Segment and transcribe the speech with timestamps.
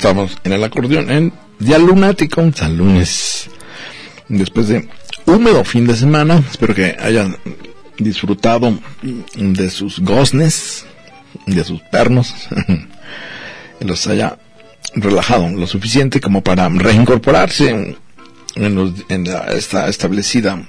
[0.00, 3.50] Estamos en el acordeón, en Día Lunático, San Lunes.
[4.28, 4.88] Después de
[5.26, 7.36] húmedo fin de semana, espero que hayan
[7.98, 8.78] disfrutado
[9.36, 10.86] de sus goznes,
[11.46, 12.32] de sus pernos,
[13.80, 14.38] los haya
[14.94, 17.94] relajado lo suficiente como para reincorporarse
[18.54, 20.66] en, los- en esta establecida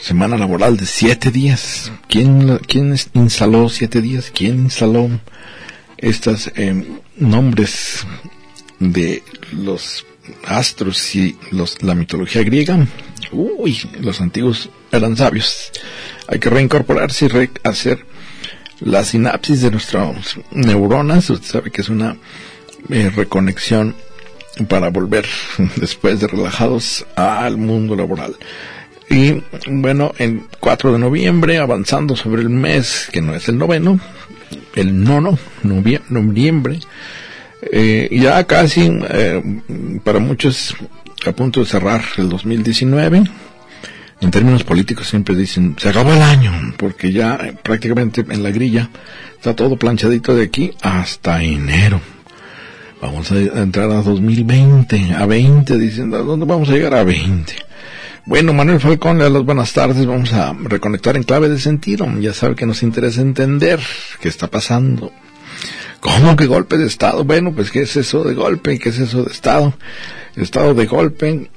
[0.00, 1.92] semana laboral de siete días.
[2.08, 4.32] ¿Quién, quién instaló siete días?
[4.34, 5.08] ¿Quién instaló
[6.02, 6.50] estos
[7.16, 8.04] nombres
[8.78, 9.22] de
[9.52, 10.04] los
[10.46, 12.86] astros y los, la mitología griega?
[13.32, 15.70] Uy, los antiguos eran sabios.
[16.28, 18.04] Hay que reincorporarse y re- hacer
[18.80, 21.30] la sinapsis de nuestras neuronas.
[21.30, 22.16] Usted sabe que es una
[22.90, 23.94] eh, reconexión
[24.68, 25.26] para volver
[25.76, 28.36] después de relajados al mundo laboral.
[29.08, 34.00] Y bueno, el 4 de noviembre, avanzando sobre el mes, que no es el noveno,
[34.74, 36.78] el nono, novie- noviembre,
[37.70, 39.42] eh, ya casi, eh,
[40.04, 40.74] para muchos,
[41.26, 43.22] a punto de cerrar el 2019.
[44.20, 48.50] En términos políticos siempre dicen, se acabó el año, porque ya eh, prácticamente en la
[48.50, 48.88] grilla
[49.36, 52.00] está todo planchadito de aquí hasta enero.
[53.00, 57.52] Vamos a entrar a 2020, a 20, dicen, ¿a dónde vamos a llegar a 20?
[58.24, 60.06] Bueno, Manuel Falcón, le las buenas tardes.
[60.06, 62.06] Vamos a reconectar en clave de sentido.
[62.20, 63.80] Ya sabe que nos interesa entender
[64.20, 65.12] qué está pasando.
[65.98, 67.24] ¿Cómo que golpe de Estado?
[67.24, 68.78] Bueno, pues ¿qué es eso de golpe?
[68.78, 69.74] ¿Qué es eso de Estado?
[70.36, 71.50] Estado de golpe,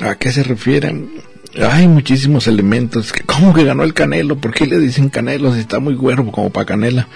[0.00, 1.10] ¿a qué se refieren?
[1.60, 3.12] Hay muchísimos elementos.
[3.26, 4.38] ¿Cómo que ganó el Canelo?
[4.38, 7.08] ¿Por qué le dicen Canelo si está muy güero como para Canela?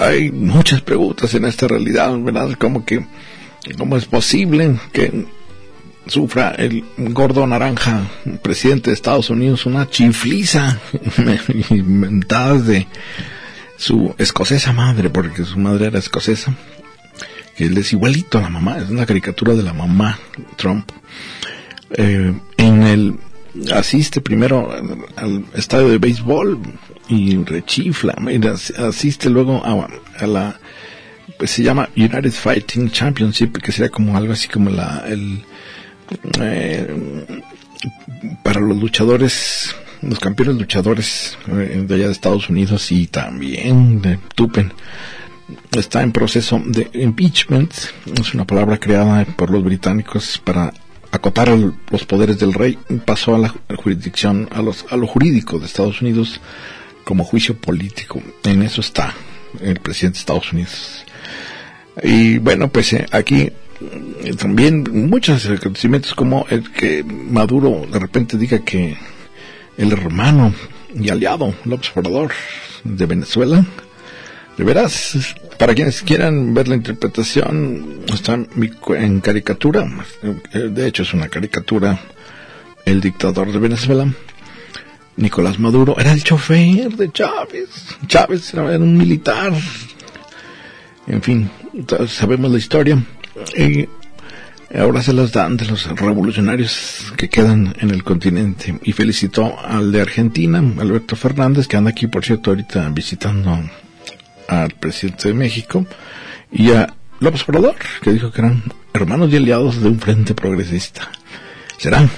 [0.00, 2.54] Hay muchas preguntas en esta realidad, ¿verdad?
[2.58, 3.06] Como que,
[3.78, 5.26] ¿cómo es posible que
[6.06, 8.02] sufra el gordo naranja,
[8.42, 10.78] presidente de Estados Unidos, una chifliza
[11.70, 12.86] inventada de
[13.76, 16.54] su escocesa madre, porque su madre era escocesa,
[17.56, 20.18] que él es igualito a la mamá, es una caricatura de la mamá
[20.56, 20.90] Trump.
[21.96, 23.18] Eh, en el
[23.72, 24.72] asiste primero
[25.16, 26.58] al, estadio de béisbol
[27.08, 28.16] y rechifla,
[28.78, 29.88] asiste luego a,
[30.22, 30.58] a la
[31.38, 35.42] pues se llama United Fighting Championship, que sería como algo así como la el
[36.40, 36.86] eh,
[38.42, 44.18] para los luchadores, los campeones luchadores eh, de allá de Estados Unidos y también de
[44.34, 44.72] Tupen.
[45.76, 47.72] Está en proceso de impeachment,
[48.18, 50.72] es una palabra creada por los británicos para
[51.10, 52.78] acotar los poderes del rey.
[53.04, 56.40] Pasó a la jurisdicción, a, los, a lo jurídico de Estados Unidos
[57.04, 58.22] como juicio político.
[58.44, 59.14] En eso está
[59.60, 61.04] el presidente de Estados Unidos.
[62.02, 63.52] Y bueno, pues eh, aquí
[64.38, 68.96] también muchos acontecimientos como el que Maduro de repente diga que
[69.76, 70.54] el hermano
[70.94, 72.32] y aliado López Obrador
[72.84, 73.64] de Venezuela,
[74.56, 79.86] de veras, para quienes quieran ver la interpretación, está en, caricatura,
[80.52, 81.98] eh, de hecho es una caricatura,
[82.84, 84.06] el dictador de Venezuela,
[85.16, 87.68] Nicolás Maduro, era el chofer de Chávez,
[88.06, 89.52] Chávez era un militar,
[91.06, 91.50] en fin,
[92.08, 93.02] sabemos la historia.
[93.56, 93.88] Y
[94.76, 98.78] ahora se las dan de los revolucionarios que quedan en el continente.
[98.82, 103.58] Y felicitó al de Argentina, Alberto Fernández, que anda aquí, por cierto, ahorita visitando
[104.48, 105.86] al presidente de México.
[106.52, 108.62] Y a López Obrador, que dijo que eran
[108.92, 111.10] hermanos y aliados de un frente progresista.
[111.78, 112.10] Serán.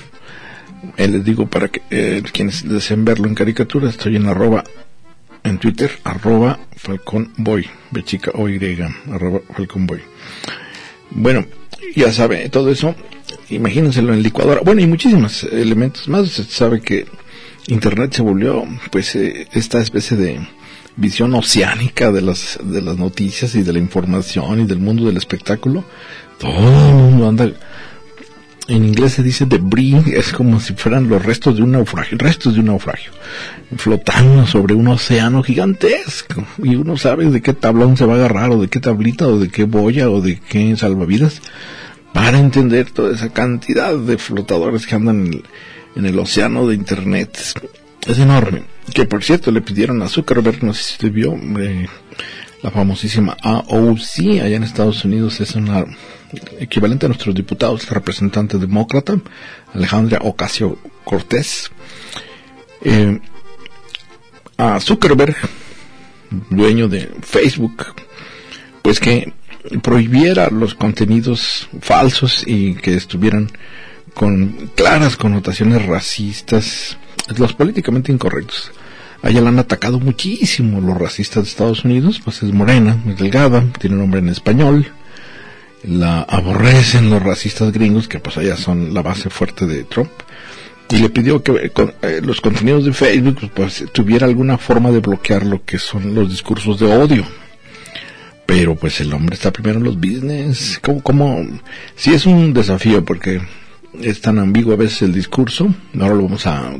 [0.96, 4.62] Eh, les digo para que eh, quienes deseen verlo en caricatura, estoy en arroba
[5.42, 8.58] en Twitter, arroba falconboy, de chica o y,
[9.10, 10.02] arroba falconboy.
[11.11, 11.44] Bueno,
[11.94, 12.94] ya sabe, todo eso,
[13.50, 14.61] imagínenselo en licuadora.
[14.64, 16.23] Bueno, y muchísimos elementos más.
[16.23, 17.06] Usted sabe que
[17.69, 20.41] Internet se volvió, pues, eh, esta especie de
[20.97, 25.17] visión oceánica de las, de las noticias y de la información y del mundo del
[25.17, 25.85] espectáculo.
[26.38, 27.53] Todo el mundo anda
[28.68, 32.54] en inglés se dice debris, es como si fueran los restos de un naufragio, restos
[32.54, 33.12] de un naufragio,
[33.76, 36.44] flotando sobre un océano gigantesco.
[36.62, 39.38] Y uno sabe de qué tablón se va a agarrar, o de qué tablita, o
[39.38, 41.42] de qué boya, o de qué salvavidas,
[42.12, 45.42] para entender toda esa cantidad de flotadores que andan
[45.94, 47.38] en el, océano de Internet.
[48.06, 48.62] Es enorme.
[48.92, 51.86] Que por cierto le pidieron a Zuckerberg, no sé si se vio, eh,
[52.62, 55.84] la famosísima AOC allá en Estados Unidos es una
[56.58, 59.19] equivalente a nuestros diputados, la representante demócrata,
[59.75, 61.70] Alejandra Ocasio Cortés.
[62.82, 63.20] Eh,
[64.58, 65.37] a Zuckerberg,
[66.50, 67.87] dueño de Facebook,
[68.82, 69.32] pues que
[69.82, 73.50] prohibiera los contenidos falsos y que estuvieran
[74.14, 76.96] con claras connotaciones racistas,
[77.37, 78.72] los políticamente incorrectos.
[79.22, 83.19] A ella la han atacado muchísimo los racistas de Estados Unidos, pues es morena, es
[83.19, 84.93] delgada, tiene nombre en español.
[85.86, 90.10] La aborrecen los racistas gringos, que pues allá son la base fuerte de Trump.
[90.88, 91.72] Y le pidió que
[92.02, 96.30] eh, los contenidos de Facebook pues tuviera alguna forma de bloquear lo que son los
[96.30, 97.26] discursos de odio
[98.46, 100.78] pero pues el hombre está primero en los business.
[100.80, 101.44] ¿Cómo, cómo?
[101.96, 103.42] Sí es un desafío porque
[104.00, 105.74] es tan ambiguo a veces el discurso.
[105.98, 106.72] Ahora lo vamos a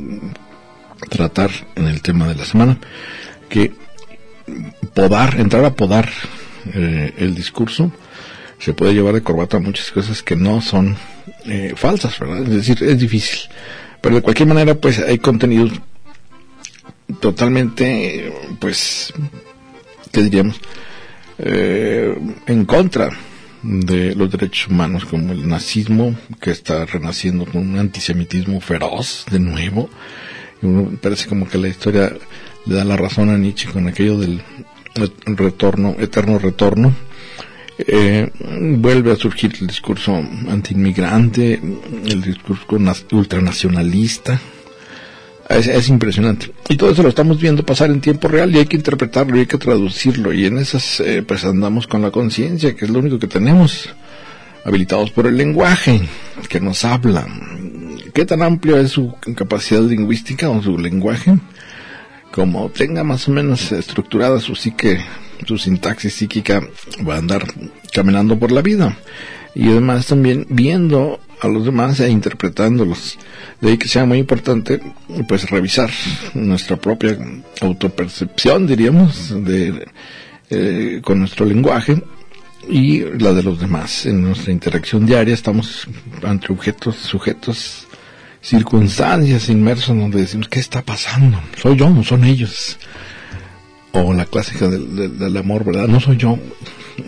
[1.09, 2.77] tratar en el tema de la semana.
[3.49, 3.73] Que
[4.93, 6.09] podar, entrar a podar
[6.73, 7.91] eh, el discurso
[8.59, 10.95] se puede llevar de corbata muchas cosas que no son
[11.45, 12.43] eh, falsas, ¿verdad?
[12.43, 13.39] Es decir, es difícil.
[14.01, 15.71] Pero de cualquier manera, pues hay contenidos
[17.19, 19.13] totalmente, pues,
[20.11, 20.59] ¿qué diríamos?
[21.37, 22.17] eh,
[22.47, 23.09] en contra
[23.63, 29.39] de los derechos humanos, como el nazismo, que está renaciendo con un antisemitismo feroz de
[29.39, 29.89] nuevo.
[30.61, 30.67] Y
[30.97, 32.13] parece como que la historia
[32.65, 34.41] le da la razón a Nietzsche con aquello del
[35.25, 36.93] retorno, eterno retorno.
[37.79, 38.29] Eh,
[38.77, 41.61] vuelve a surgir el discurso antiinmigrante,
[42.05, 42.65] el discurso
[43.11, 44.39] ultranacionalista,
[45.49, 46.51] es, impresionante.
[46.69, 49.41] Y todo eso lo estamos viendo pasar en tiempo real y hay que interpretarlo y
[49.41, 50.33] hay que traducirlo.
[50.33, 53.89] Y en esas, eh, pues andamos con la conciencia, que es lo único que tenemos,
[54.65, 56.01] habilitados por el lenguaje
[56.49, 57.27] que nos habla.
[58.13, 61.37] ¿Qué tan amplio es su capacidad lingüística o su lenguaje?
[62.31, 64.99] Como tenga más o menos estructurada su psique,
[65.45, 66.61] su sintaxis psíquica,
[67.07, 67.45] va a andar
[67.93, 68.97] caminando por la vida.
[69.55, 73.17] Y además también viendo a los demás e interpretándolos.
[73.61, 74.79] De ahí que sea muy importante,
[75.27, 75.89] pues, revisar
[76.33, 77.17] nuestra propia
[77.61, 79.87] autopercepción, diríamos, de,
[80.49, 82.01] eh, con nuestro lenguaje
[82.69, 84.05] y la de los demás.
[84.05, 85.87] En nuestra interacción diaria estamos
[86.23, 87.87] ante objetos, sujetos,
[88.41, 91.41] circunstancias inmersos donde decimos, ¿qué está pasando?
[91.61, 91.89] ¿Soy yo?
[91.89, 92.77] ¿No son ellos?
[93.99, 95.87] O la clásica del, amor, ¿verdad?
[95.87, 96.37] No soy yo,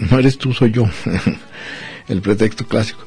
[0.09, 0.89] no eres tú, soy yo.
[2.07, 3.01] El pretexto clásico.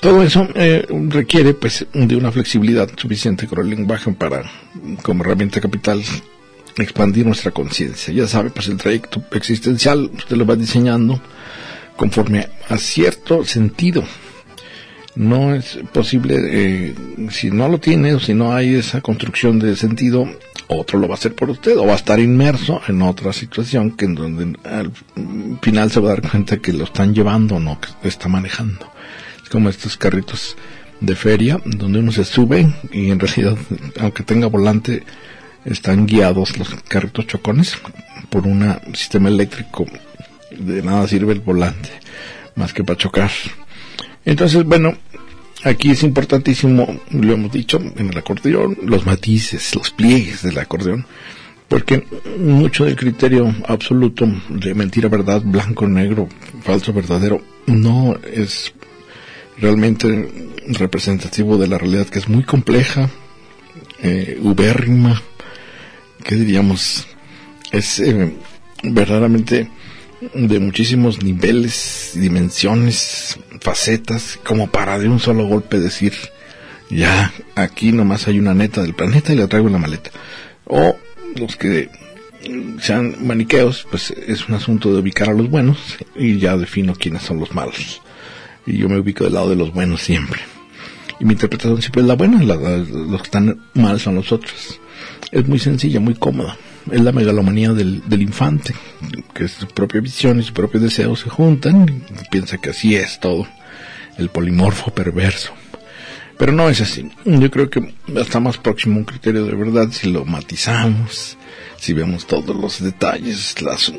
[0.00, 4.50] Todo eso eh, requiere pues de una flexibilidad suficiente con el lenguaje para,
[5.02, 6.02] como herramienta capital,
[6.78, 8.14] expandir nuestra conciencia.
[8.14, 11.20] Ya sabe, pues el trayecto existencial usted lo va diseñando
[11.96, 14.04] conforme a cierto sentido.
[15.16, 16.94] No es posible, eh,
[17.30, 20.26] si no lo tiene o si no hay esa construcción de sentido,
[20.68, 23.92] otro lo va a hacer por usted o va a estar inmerso en otra situación
[23.92, 24.92] que en donde al
[25.62, 28.90] final se va a dar cuenta que lo están llevando o no, que está manejando.
[29.50, 30.56] Como estos carritos
[31.00, 33.56] de feria donde uno se sube y en realidad
[34.00, 35.04] aunque tenga volante
[35.64, 37.76] están guiados los carritos chocones
[38.28, 39.86] por un sistema eléctrico.
[40.50, 41.90] De nada sirve el volante
[42.56, 43.30] más que para chocar.
[44.24, 44.94] Entonces bueno
[45.64, 51.06] aquí es importantísimo lo hemos dicho en el acordeón los matices los pliegues del acordeón
[51.68, 52.06] porque
[52.38, 56.28] mucho del criterio absoluto de mentira verdad blanco negro
[56.62, 58.72] falso verdadero no es
[59.60, 63.10] realmente representativo de la realidad que es muy compleja,
[64.02, 65.20] eh, ubérrima,
[66.22, 67.06] que diríamos,
[67.72, 68.34] es eh,
[68.82, 69.68] verdaderamente
[70.34, 76.12] de muchísimos niveles, dimensiones, facetas, como para de un solo golpe decir,
[76.90, 80.10] ya, aquí nomás hay una neta del planeta y la traigo en la maleta.
[80.64, 80.96] O
[81.36, 81.88] los que
[82.80, 85.78] sean maniqueos, pues es un asunto de ubicar a los buenos
[86.14, 88.00] y ya defino quiénes son los malos
[88.68, 90.40] y yo me ubico del lado de los buenos siempre.
[91.18, 94.78] Y mi interpretación siempre es la buena, los que están mal son los otros.
[95.32, 96.56] Es muy sencilla, muy cómoda.
[96.90, 98.74] Es la megalomanía del, del infante,
[99.34, 103.20] que su propia visión y su propio deseo se juntan y piensa que así es
[103.20, 103.46] todo,
[104.16, 105.52] el polimorfo perverso.
[106.38, 107.10] Pero no es así.
[107.24, 111.36] Yo creo que está más próximo a un criterio de verdad si lo matizamos,
[111.78, 113.92] si vemos todos los detalles, las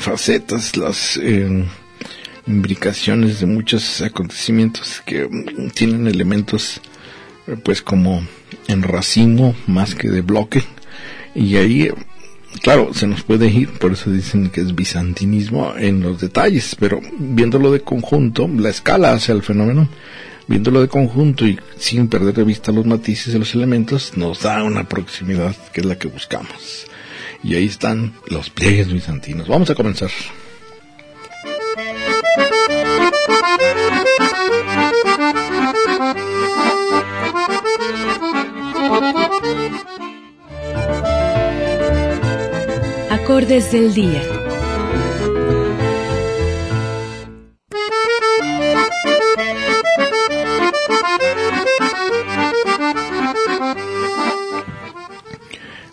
[0.00, 1.16] facetas, las...
[1.22, 1.64] Eh,
[2.46, 5.28] imbricaciones de muchos acontecimientos que
[5.74, 6.80] tienen elementos
[7.64, 8.26] pues como
[8.68, 10.62] en racimo más que de bloque
[11.34, 11.90] y ahí
[12.62, 17.00] claro, se nos puede ir, por eso dicen que es bizantinismo en los detalles, pero
[17.18, 19.88] viéndolo de conjunto, la escala hacia el fenómeno,
[20.46, 24.62] viéndolo de conjunto y sin perder de vista los matices de los elementos, nos da
[24.62, 26.86] una proximidad que es la que buscamos.
[27.42, 29.48] Y ahí están los pliegues bizantinos.
[29.48, 30.10] Vamos a comenzar.
[43.36, 44.22] Acordes del día.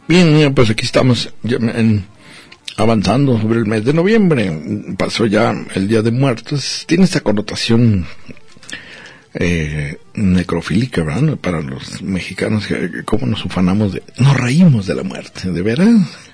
[0.07, 1.33] Bien, pues aquí estamos
[2.77, 4.95] avanzando sobre el mes de noviembre.
[4.97, 6.85] Pasó ya el Día de Muertos.
[6.87, 8.05] Tiene esta connotación
[9.33, 11.03] eh, necrofílica.
[11.41, 12.69] Para los mexicanos,
[13.03, 14.03] cómo nos ufanamos de...
[14.17, 16.32] Nos reímos de la muerte, ¿de veras?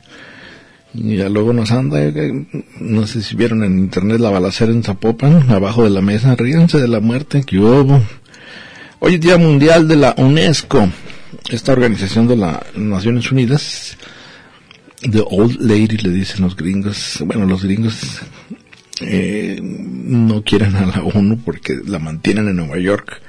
[0.93, 2.46] Y ya luego nos anda, eh,
[2.79, 6.79] no sé si vieron en internet la balacera en Zapopan, abajo de la mesa, ríense
[6.79, 8.01] de la muerte, que hubo.
[9.00, 10.89] Hoy es Día Mundial de la UNESCO,
[11.51, 13.98] esta organización de las Naciones Unidas,
[15.01, 18.22] The Old Lady le dicen los gringos, bueno, los gringos
[19.01, 23.22] eh, no quieren a la ONU porque la mantienen en Nueva York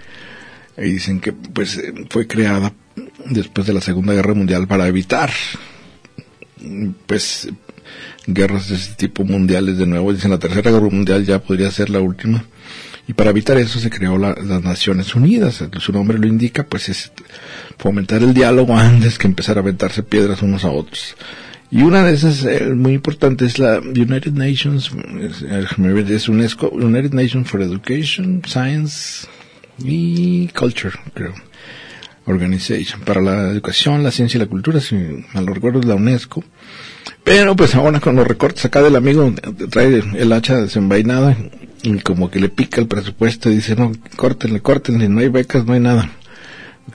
[0.76, 2.72] y dicen que pues eh, fue creada
[3.26, 5.30] después de la Segunda Guerra Mundial para evitar
[7.06, 7.48] pues
[8.26, 10.12] guerras de este tipo mundiales de nuevo.
[10.12, 12.44] Dicen la tercera guerra mundial ya podría ser la última.
[13.08, 15.64] Y para evitar eso se creó la- las Naciones Unidas.
[15.78, 17.10] Su nombre lo indica, pues es
[17.78, 21.16] fomentar el diálogo antes que empezar a aventarse piedras unos a otros.
[21.72, 24.90] Y una de esas eh, muy importante es la United Nations,
[25.20, 29.26] es, es UNESCO, United Nations for Education, Science
[29.78, 31.32] y Culture, creo.
[32.30, 34.94] Organization para la educación, la ciencia y la cultura, si
[35.34, 36.44] mal no recuerdo es la UNESCO.
[37.24, 39.32] Pero pues ahora con los recortes acá del amigo
[39.70, 41.36] trae el hacha desenvainada
[41.82, 45.64] y como que le pica el presupuesto y dice, no, córtenle, córtenle, no hay becas,
[45.64, 46.10] no hay nada.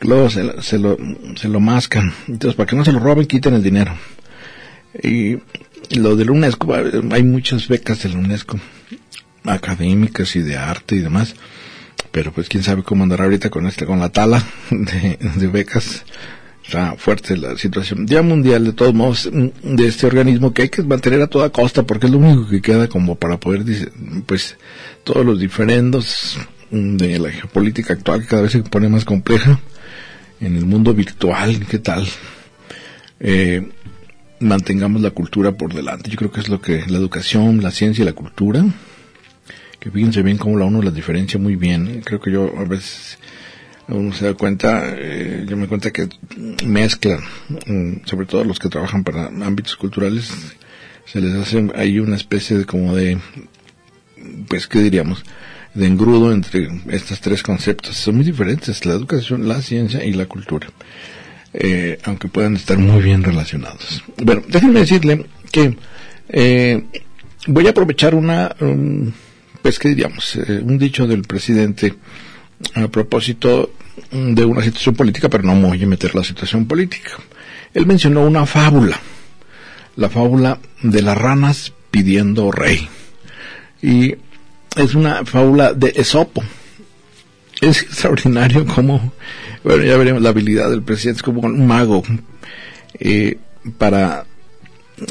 [0.02, 0.98] Luego se, se lo,
[1.36, 2.14] se lo mascan.
[2.28, 3.96] Entonces, para que no se lo roben, quiten el dinero.
[5.02, 5.38] Y
[5.98, 6.74] lo del UNESCO,
[7.12, 8.60] hay muchas becas de la UNESCO,
[9.44, 11.36] académicas y de arte y demás
[12.16, 14.42] pero pues quién sabe cómo andará ahorita con este con la tala
[14.72, 16.06] de, de becas.
[16.66, 18.06] Está fuerte la situación.
[18.06, 21.84] Día mundial de todos modos de este organismo que hay que mantener a toda costa
[21.84, 23.66] porque es lo único que queda como para poder
[24.26, 24.56] pues
[25.04, 26.40] todos los diferendos
[26.72, 29.60] de la geopolítica actual que cada vez se pone más compleja
[30.40, 32.08] en el mundo virtual qué tal
[33.20, 33.70] eh,
[34.40, 36.10] mantengamos la cultura por delante.
[36.10, 38.64] Yo creo que es lo que la educación la ciencia y la cultura
[39.86, 42.02] que fíjense bien cómo la uno las diferencia muy bien.
[42.04, 43.20] Creo que yo a veces
[43.88, 46.10] uno se da cuenta, eh, yo me cuenta que
[46.66, 47.20] mezclan,
[47.68, 50.34] mm, sobre todo los que trabajan para ámbitos culturales,
[51.06, 53.20] se les hace ahí una especie de como de,
[54.48, 55.24] pues, ¿qué diríamos?
[55.76, 57.96] De engrudo entre estos tres conceptos.
[57.96, 60.68] Son muy diferentes, la educación, la ciencia y la cultura.
[61.54, 64.04] Eh, aunque puedan estar muy bien relacionados.
[64.18, 65.78] Bueno, déjenme decirle que
[66.30, 66.86] eh,
[67.46, 68.56] voy a aprovechar una,
[69.66, 71.96] pues qué diríamos, eh, un dicho del presidente
[72.76, 73.72] a propósito
[74.12, 77.14] de una situación política, pero no me voy a meter la situación política.
[77.74, 79.00] Él mencionó una fábula,
[79.96, 82.88] la fábula de las ranas pidiendo rey.
[83.82, 84.14] Y
[84.76, 86.44] es una fábula de Esopo.
[87.60, 89.14] Es extraordinario como,
[89.64, 92.04] bueno, ya veremos la habilidad del presidente, es como un mago
[93.00, 93.40] eh,
[93.80, 94.28] para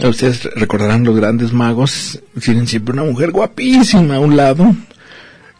[0.02, 4.74] ustedes recordarán los grandes magos tienen siempre una mujer guapísima a un lado.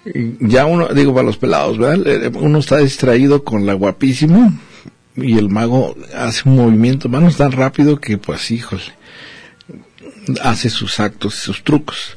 [0.07, 4.52] Y ya uno digo para los pelados verdad uno está distraído con la guapísima
[5.16, 8.83] y el mago hace un movimiento manos tan rápido que pues híjole
[10.43, 12.16] hace sus actos sus trucos.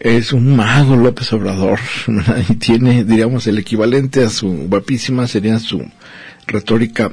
[0.00, 1.78] Es un mago López Obrador
[2.48, 5.84] y tiene diríamos el equivalente a su guapísima sería su
[6.46, 7.10] retórica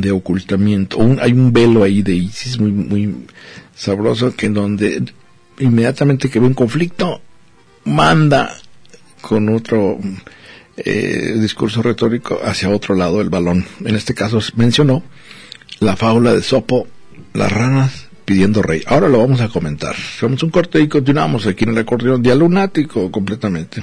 [0.00, 0.98] de ocultamiento.
[0.98, 3.26] Un, hay un velo ahí de ISIS muy,
[3.74, 5.02] sabroso que en donde
[5.58, 7.20] inmediatamente que ve un conflicto
[7.84, 8.54] manda
[9.20, 9.98] con otro
[10.76, 13.64] eh, discurso retórico hacia otro lado del balón.
[13.84, 15.02] En este caso mencionó
[15.80, 16.86] la fábula de Sopo,
[17.34, 18.82] las ranas pidiendo rey.
[18.86, 19.94] Ahora lo vamos a comentar.
[19.94, 23.82] Hacemos un corte y continuamos aquí en el acordeón día lunático completamente.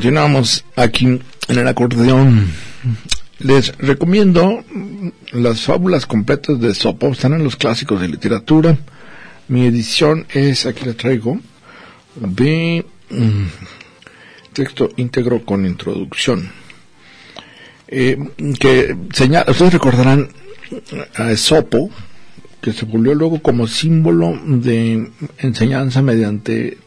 [0.00, 2.50] Continuamos aquí en el acordeón.
[3.38, 4.64] Les recomiendo
[5.32, 8.78] las fábulas completas de Sopo, están en los clásicos de literatura.
[9.48, 11.38] Mi edición es, aquí la traigo,
[12.14, 13.44] de mm,
[14.54, 16.50] texto íntegro con introducción.
[17.86, 18.16] Eh,
[18.58, 20.30] que señala, ustedes recordarán
[21.14, 21.90] a Esopo,
[22.62, 26.78] que se volvió luego como símbolo de enseñanza mediante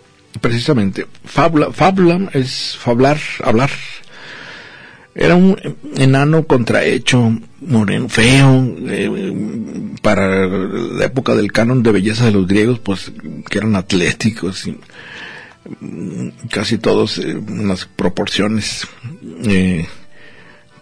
[0.42, 3.70] precisamente fábula, fábula es fablar, hablar.
[5.16, 5.58] Era un
[5.96, 12.80] enano contrahecho, moreno, feo, eh, para la época del canon de belleza de los griegos,
[12.80, 13.12] pues
[13.48, 14.78] que eran atléticos y
[15.80, 18.88] mm, casi todos en unas proporciones
[19.46, 19.86] eh,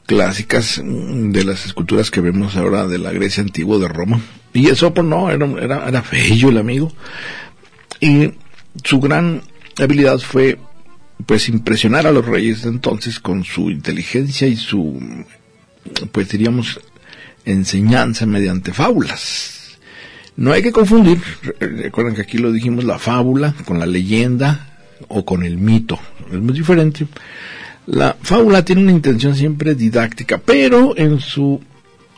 [0.06, 4.22] clásicas de las esculturas que vemos ahora de la Grecia antigua de Roma.
[4.54, 6.92] Y eso pues no, era, era, era feo el amigo.
[8.00, 8.32] Y
[8.84, 9.42] su gran
[9.78, 10.58] habilidad fue
[11.26, 15.00] pues impresionar a los reyes de entonces con su inteligencia y su
[16.12, 16.80] pues diríamos
[17.46, 19.78] enseñanza mediante fábulas.
[20.36, 21.20] No hay que confundir,
[21.60, 24.72] recuerden que aquí lo dijimos, la fábula con la leyenda
[25.08, 26.00] o con el mito.
[26.32, 27.08] Es muy diferente.
[27.88, 31.62] La fábula tiene una intención siempre didáctica, pero en su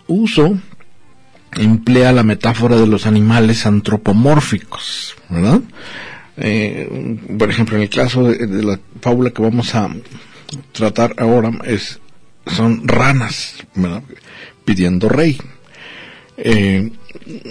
[0.08, 0.58] uso
[1.56, 5.62] emplea la metáfora de los animales antropomórficos, ¿verdad?
[6.38, 9.90] Eh, por ejemplo, en el caso de, la fábula que vamos a
[10.72, 12.00] tratar ahora es
[12.48, 13.56] son ranas
[14.66, 15.40] pidiendo rey.
[16.38, 16.92] Eh,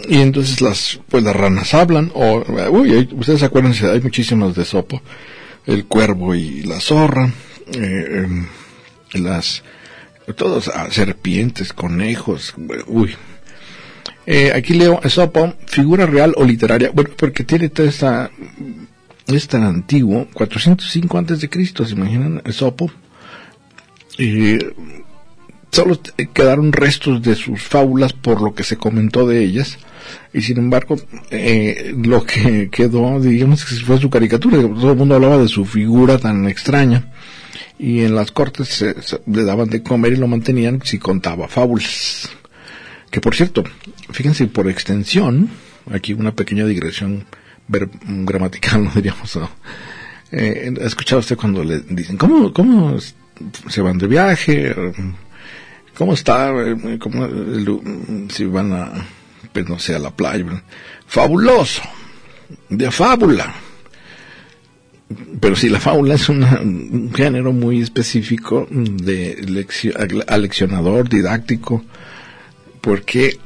[0.09, 5.01] y entonces las pues las ranas hablan o uy, ustedes acuérdense hay muchísimas de sopo
[5.66, 7.31] el cuervo y la zorra
[7.73, 8.47] eh, em,
[9.14, 9.62] las
[10.37, 12.55] todos ah, serpientes conejos
[12.87, 13.14] uy
[14.26, 18.30] eh, aquí leo Esopo, figura real o literaria, bueno, porque tiene toda esta,
[19.26, 22.42] es tan antiguo, 405 antes de Cristo, ¿se imaginan?
[22.44, 22.90] Esopo.
[24.18, 24.58] Y
[25.72, 25.98] solo
[26.32, 29.78] quedaron restos de sus fábulas por lo que se comentó de ellas,
[30.32, 30.96] y sin embargo,
[31.30, 35.64] eh, lo que quedó, digamos que fue su caricatura, todo el mundo hablaba de su
[35.64, 37.11] figura tan extraña,
[37.78, 38.85] y en las cortes
[39.26, 42.30] le daban de comer y lo mantenían si contaba fábulas.
[43.12, 43.62] Que por cierto,
[44.11, 45.51] fíjense, por extensión,
[45.92, 47.27] aquí una pequeña digresión
[47.68, 49.38] gramatical, no diríamos.
[50.33, 52.96] Eh, ¿Ha escuchado usted cuando le dicen, ¿cómo, cómo
[53.68, 54.75] se van de viaje?
[55.94, 56.55] ¿Cómo está?
[56.98, 57.29] ¿Cómo,
[58.31, 58.90] si van a,
[59.53, 60.62] pues no sé, a la playa?
[61.07, 61.83] Fabuloso,
[62.70, 63.55] de fábula.
[65.38, 69.66] Pero si la fábula es un género muy específico de
[70.27, 71.85] aleccionador, didáctico,
[72.83, 73.38] porque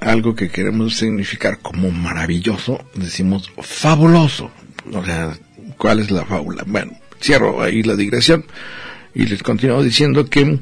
[0.00, 4.50] algo que queremos significar como maravilloso, decimos fabuloso.
[4.92, 5.38] O sea,
[5.78, 6.64] ¿cuál es la fábula?
[6.66, 8.44] Bueno, cierro ahí la digresión
[9.14, 10.58] y les continúo diciendo que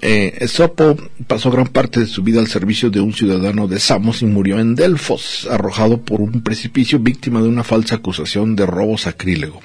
[0.00, 4.22] eh, Esopo pasó gran parte de su vida al servicio de un ciudadano de Samos
[4.22, 8.98] y murió en Delfos, arrojado por un precipicio víctima de una falsa acusación de robo
[8.98, 9.60] sacrílego.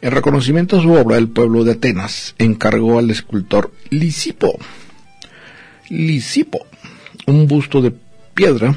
[0.00, 4.58] En reconocimiento a su obra, el pueblo de Atenas encargó al escultor Lisipo,
[5.90, 6.66] Lisipo,
[7.30, 7.92] un busto de
[8.34, 8.76] piedra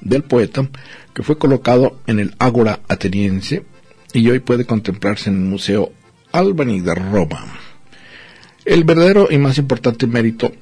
[0.00, 0.68] del poeta
[1.14, 3.64] que fue colocado en el Ágora ateniense
[4.12, 5.92] y hoy puede contemplarse en el Museo
[6.32, 7.44] Albani de Roma.
[8.64, 10.52] El verdadero y más importante mérito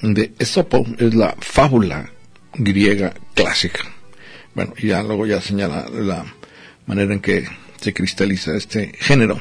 [0.00, 2.10] de Esopo es la fábula
[2.54, 3.80] griega clásica.
[4.54, 6.24] Bueno, ya luego ya señala la
[6.86, 7.46] manera en que
[7.80, 9.40] se cristaliza este género.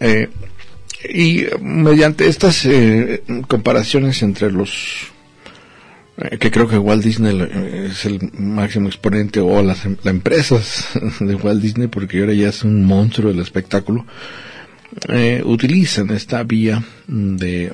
[0.00, 0.28] Eh,
[1.08, 5.12] y mediante estas eh, comparaciones entre los
[6.38, 10.88] que creo que Walt Disney eh, es el máximo exponente o las em, empresas
[11.20, 14.06] de Walt Disney porque ahora ya es un monstruo del espectáculo
[15.08, 17.72] eh, utilizan esta vía de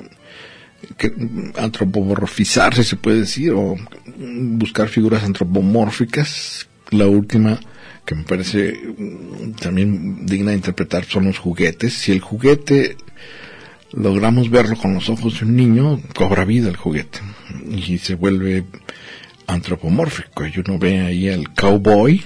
[0.96, 1.12] que,
[1.56, 3.76] antropomorfizar si se puede decir o
[4.16, 6.68] buscar figuras antropomórficas.
[6.90, 7.60] La última
[8.04, 11.94] que me parece mm, también digna de interpretar son los juguetes.
[11.94, 12.96] Si el juguete
[13.92, 17.20] logramos verlo con los ojos de un niño, cobra vida el juguete
[17.68, 18.64] y se vuelve
[19.46, 20.46] antropomórfico.
[20.46, 22.22] Y uno ve ahí al cowboy,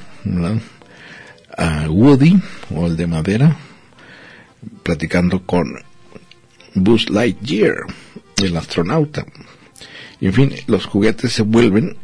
[1.56, 2.40] a Woody
[2.74, 3.56] o el de madera,
[4.82, 5.74] platicando con
[6.74, 7.86] Buzz Lightyear.
[8.42, 9.24] el astronauta.
[10.20, 11.96] En fin, los juguetes se vuelven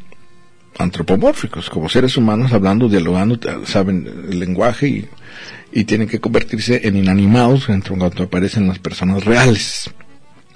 [0.81, 5.09] antropomórficos, como seres humanos hablando, dialogando, saben el lenguaje y,
[5.73, 9.91] y tienen que convertirse en inanimados en cuanto aparecen las personas reales.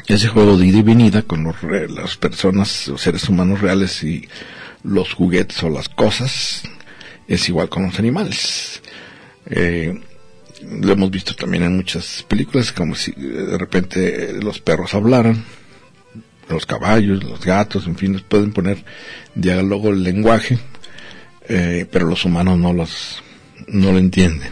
[0.06, 4.28] Ese juego de ida y venida con los, las personas, los seres humanos reales y
[4.82, 6.62] los juguetes o las cosas
[7.26, 8.82] es igual con los animales.
[9.46, 9.98] Eh,
[10.62, 15.44] lo hemos visto también en muchas películas, como si de repente los perros hablaran,
[16.48, 18.85] los caballos, los gatos, en fin, les pueden poner
[19.35, 20.59] diálogo el lenguaje,
[21.48, 23.22] eh, pero los humanos no los
[23.68, 24.50] no lo entienden.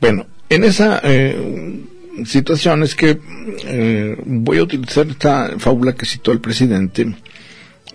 [0.00, 1.80] Bueno, en esa eh,
[2.24, 3.18] situación es que
[3.64, 7.14] eh, voy a utilizar esta fábula que citó el presidente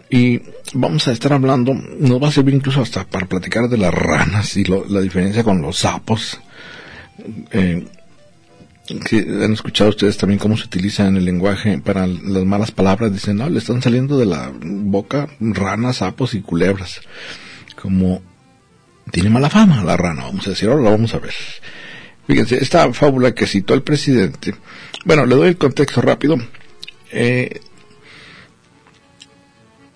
[0.09, 0.39] y
[0.73, 4.55] vamos a estar hablando, nos va a servir incluso hasta para platicar de las ranas
[4.57, 6.39] y la diferencia con los sapos.
[7.51, 7.85] Eh,
[8.89, 13.11] han escuchado ustedes también cómo se utiliza en el lenguaje para las malas palabras.
[13.11, 17.01] Dicen, no, le están saliendo de la boca ranas, sapos y culebras.
[17.81, 18.21] Como
[19.11, 21.33] tiene mala fama la rana, vamos a decir, ahora la vamos a ver.
[22.27, 24.55] Fíjense, esta fábula que citó el presidente,
[25.03, 26.37] bueno, le doy el contexto rápido.
[27.11, 27.61] Eh,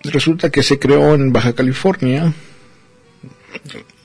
[0.04, 2.32] resulta que se creó en Baja California,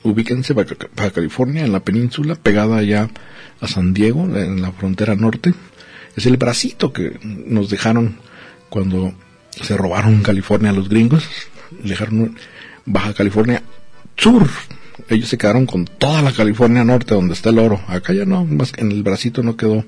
[0.02, 3.08] ubíquense Baja, California, en la península, pegada allá
[3.60, 5.54] a San Diego, en la frontera norte.
[6.16, 8.16] Es el bracito que nos dejaron
[8.68, 9.12] cuando
[9.50, 11.28] se robaron California a los gringos.
[11.82, 12.36] Dejaron
[12.84, 13.62] Baja California
[14.16, 14.48] Sur.
[15.08, 17.80] Ellos se quedaron con toda la California Norte donde está el oro.
[17.86, 19.84] Acá ya no, más que en el bracito no quedó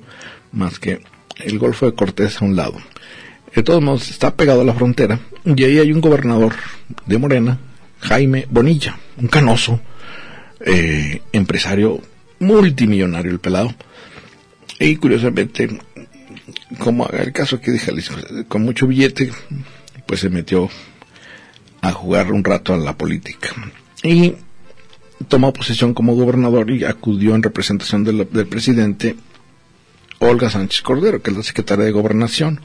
[0.51, 1.01] más que
[1.37, 2.75] el Golfo de Cortés a un lado.
[3.55, 6.53] De todos modos, está pegado a la frontera y ahí hay un gobernador
[7.07, 7.57] de Morena,
[7.99, 9.79] Jaime Bonilla, un canoso,
[10.59, 11.99] eh, empresario
[12.39, 13.73] multimillonario el pelado.
[14.79, 15.79] Y curiosamente,
[16.79, 17.91] como el caso que dije,
[18.47, 19.31] con mucho billete,
[20.05, 20.69] pues se metió
[21.81, 23.49] a jugar un rato a la política.
[24.03, 24.35] Y
[25.27, 29.15] tomó posesión como gobernador y acudió en representación del, presidente
[30.19, 32.61] Olga Sánchez Cordero, que es la secretaria de Gobernación.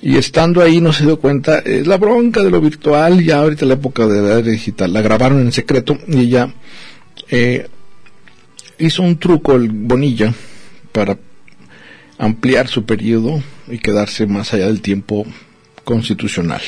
[0.00, 3.64] Y estando ahí no se dio cuenta, es la bronca de lo virtual, ya ahorita
[3.64, 6.54] la época de la digital, la grabaron en secreto y ella
[7.30, 7.68] eh,
[8.78, 10.32] hizo un truco, el Bonilla,
[10.92, 11.18] para
[12.18, 15.26] ampliar su periodo y quedarse más allá del tiempo
[15.84, 16.62] constitucional.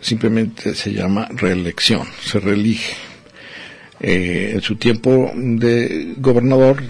[0.00, 2.94] Simplemente se llama reelección, se reelige.
[4.00, 6.82] Eh, en su tiempo de gobernador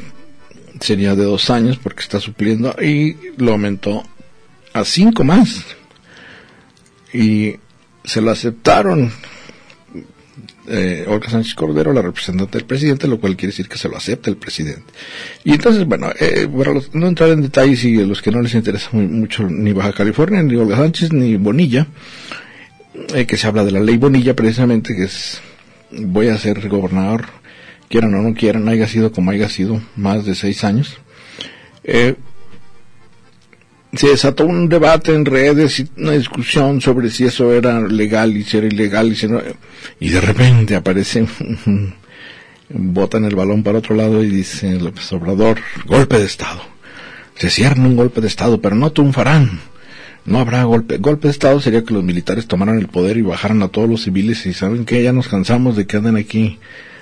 [0.80, 4.02] sería de dos años porque está supliendo y lo aumentó
[4.72, 5.64] a cinco más.
[7.12, 7.56] Y
[8.04, 9.10] se lo aceptaron
[10.68, 13.96] eh, Olga Sánchez Cordero, la representante del presidente, lo cual quiere decir que se lo
[13.96, 14.84] acepta el presidente.
[15.44, 16.48] Y entonces, bueno, eh,
[16.92, 20.56] no entrar en detalles y los que no les interesa mucho ni Baja California, ni
[20.56, 21.86] Olga Sánchez, ni Bonilla,
[23.14, 25.40] eh, que se habla de la ley Bonilla precisamente, que es,
[25.90, 27.26] voy a ser gobernador,
[27.88, 30.98] quieran o no quieran, haya sido como haya sido, más de seis años.
[31.84, 32.16] Eh,
[33.92, 38.44] se desató un debate en redes y una discusión sobre si eso era legal y
[38.44, 39.40] si era ilegal y si no,
[39.98, 41.26] y de repente aparece
[42.68, 46.60] botan el balón para otro lado y dice López Obrador golpe de estado
[47.38, 49.60] se cierra un golpe de estado pero no triunfarán.
[50.24, 50.98] No habrá golpe.
[50.98, 54.02] Golpe de estado sería que los militares tomaran el poder y bajaran a todos los
[54.02, 56.58] civiles y saben que ya nos cansamos de que anden aquí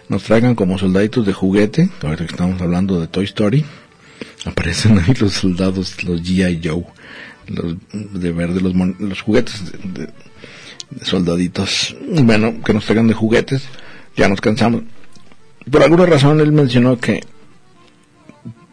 [0.09, 1.88] nos traigan como soldaditos de juguete.
[2.03, 3.64] Ahorita que estamos hablando de Toy Story
[4.45, 6.61] aparecen ahí los soldados, los G.I.
[6.63, 6.85] Joe,
[7.49, 10.09] los de verde, los, los juguetes de,
[11.03, 13.65] soldaditos, bueno, que nos traigan de juguetes,
[14.17, 14.83] ya nos cansamos.
[15.71, 17.23] Por alguna razón él mencionó que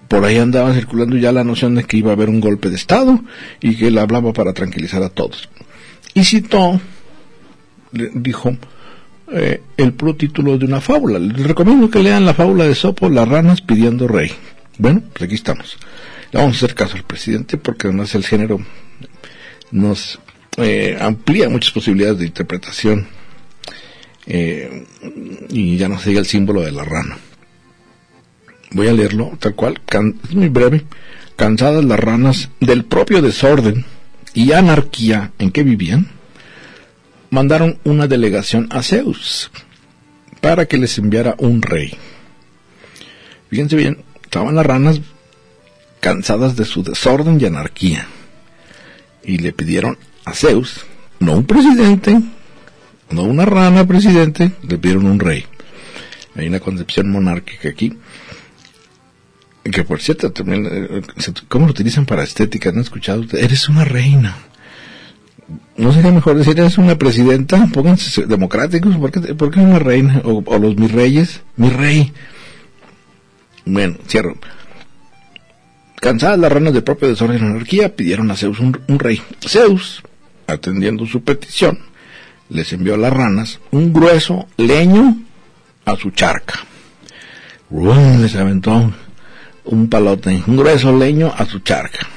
[0.07, 2.75] por ahí andaba circulando ya la noción de que iba a haber un golpe de
[2.75, 3.19] Estado
[3.61, 5.49] y que él hablaba para tranquilizar a todos.
[6.13, 6.79] Y citó,
[7.91, 8.55] dijo,
[9.31, 11.17] eh, el pro título de una fábula.
[11.17, 14.31] Les recomiendo que lean la fábula de Sopo, las ranas pidiendo rey.
[14.77, 15.77] Bueno, pues aquí estamos.
[16.31, 18.59] Vamos a hacer caso al presidente porque además el género
[19.71, 20.19] nos
[20.57, 23.07] eh, amplía muchas posibilidades de interpretación
[24.25, 24.85] eh,
[25.49, 27.17] y ya no se diga el símbolo de la rana.
[28.71, 29.79] Voy a leerlo tal cual,
[30.23, 30.83] es muy breve.
[31.35, 33.85] Cansadas las ranas del propio desorden
[34.33, 36.07] y anarquía en que vivían,
[37.29, 39.51] mandaron una delegación a Zeus
[40.41, 41.95] para que les enviara un rey.
[43.49, 44.99] Fíjense bien, Estaban las ranas
[45.99, 48.07] cansadas de su desorden y anarquía.
[49.23, 50.87] Y le pidieron a Zeus,
[51.19, 52.19] no un presidente,
[53.11, 55.45] no una rana presidente, le pidieron un rey.
[56.35, 57.95] Hay una concepción monárquica aquí.
[59.71, 61.01] que por cierto, también, eh,
[61.47, 62.71] ¿cómo lo utilizan para estética?
[62.71, 63.23] ¿No han escuchado?
[63.33, 64.35] Eres una reina.
[65.77, 67.69] ¿No sería mejor decir, eres una presidenta?
[67.71, 70.23] Pónganse democráticos, ¿por qué, por qué una reina?
[70.25, 72.11] O, o los mis reyes, mi rey.
[73.65, 74.35] Bueno, cierro.
[75.95, 79.21] Cansadas las ranas del propio desorden y anarquía, pidieron a Zeus un, rey.
[79.39, 80.03] Zeus,
[80.47, 81.79] atendiendo su petición,
[82.49, 85.17] les envió a las ranas un grueso leño
[85.85, 86.55] a su charca.
[87.69, 88.93] Uy, les aventó
[89.63, 92.09] un palote, un grueso leño a su charca.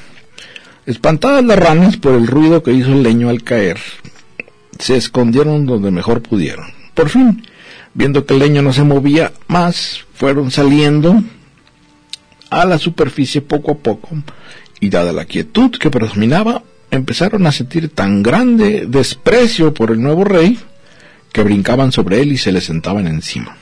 [0.85, 3.79] Espantadas las ranas por el ruido que hizo el leño al caer,
[4.79, 6.67] se escondieron donde mejor pudieron.
[6.95, 7.47] Por fin,
[7.95, 11.23] viendo que el leño no se movía más, fueron saliendo
[12.51, 14.11] a la superficie poco a poco
[14.81, 20.25] y dada la quietud que predominaba, empezaron a sentir tan grande desprecio por el nuevo
[20.25, 20.59] rey
[21.33, 23.57] que brincaban sobre él y se le sentaban encima,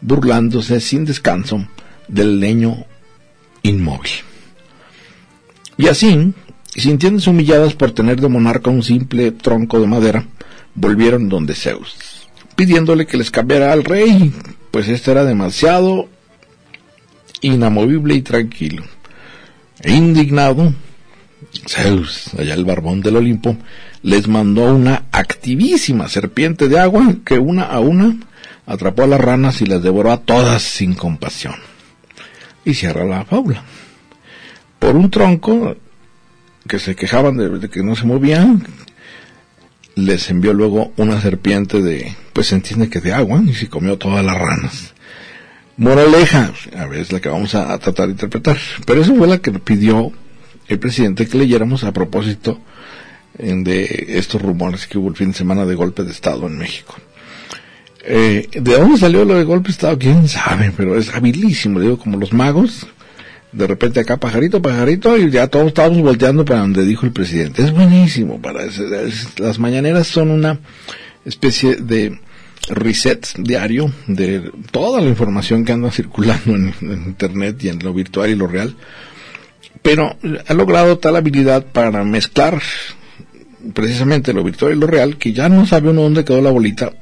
[0.00, 1.66] burlándose sin descanso
[2.08, 2.84] del leño
[3.62, 4.10] inmóvil.
[5.76, 6.32] Y así,
[6.68, 10.26] sintiéndose humilladas por tener de monarca un simple tronco de madera,
[10.74, 14.32] volvieron donde Zeus, pidiéndole que les cambiara al rey,
[14.70, 16.08] pues este era demasiado
[17.46, 18.84] inamovible y tranquilo.
[19.80, 20.72] E indignado,
[21.68, 23.56] Zeus, allá el barbón del Olimpo,
[24.02, 28.16] les mandó una activísima serpiente de agua que una a una
[28.66, 31.54] atrapó a las ranas y las devoró a todas sin compasión.
[32.64, 33.62] Y cierra la fábula.
[34.78, 35.76] Por un tronco
[36.66, 38.64] que se quejaban de, de que no se movían,
[39.96, 43.98] les envió luego una serpiente de, pues se entiende que de agua, y se comió
[43.98, 44.93] todas las ranas.
[45.76, 48.56] Moraleja, a ver, es la que vamos a, tratar de interpretar.
[48.86, 50.12] Pero eso fue la que pidió
[50.68, 52.60] el presidente que leyéramos a propósito
[53.36, 56.94] de estos rumores que hubo el fin de semana de golpe de Estado en México.
[58.06, 59.98] Eh, ¿De dónde salió lo de golpe de Estado?
[59.98, 60.72] ¿Quién sabe?
[60.76, 62.86] Pero es habilísimo, digo, como los magos.
[63.50, 67.62] De repente acá pajarito, pajarito, y ya todos estábamos volteando para donde dijo el presidente.
[67.62, 68.82] Es buenísimo para eso.
[69.38, 70.58] Las mañaneras son una
[71.24, 72.18] especie de
[72.68, 76.74] reset diario de toda la información que anda circulando en,
[77.06, 78.76] internet y en lo virtual y lo real,
[79.82, 82.60] pero ha logrado tal habilidad para mezclar
[83.74, 86.92] precisamente lo virtual y lo real que ya no sabe uno dónde quedó la bolita.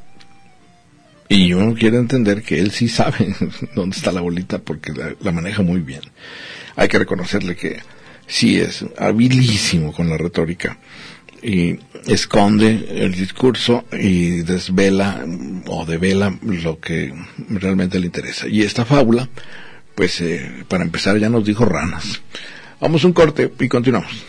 [1.29, 3.35] Y uno quiere entender que él sí sabe
[3.75, 6.03] dónde está la bolita porque la maneja muy bien.
[6.77, 7.81] Hay que reconocerle que
[8.27, 10.79] sí es habilísimo con la retórica
[11.43, 15.25] y esconde el discurso y desvela
[15.67, 17.13] o devela lo que
[17.49, 18.47] realmente le interesa.
[18.49, 19.29] Y esta fábula,
[19.95, 22.23] pues eh, para empezar ya nos dijo ranas.
[22.81, 24.25] Vamos un corte y continuamos.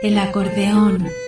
[0.00, 1.27] El acordeón.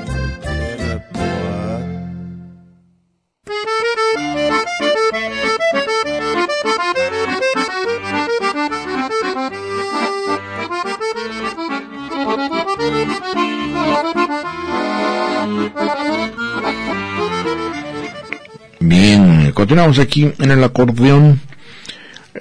[19.71, 21.39] Continuamos aquí en el acordeón.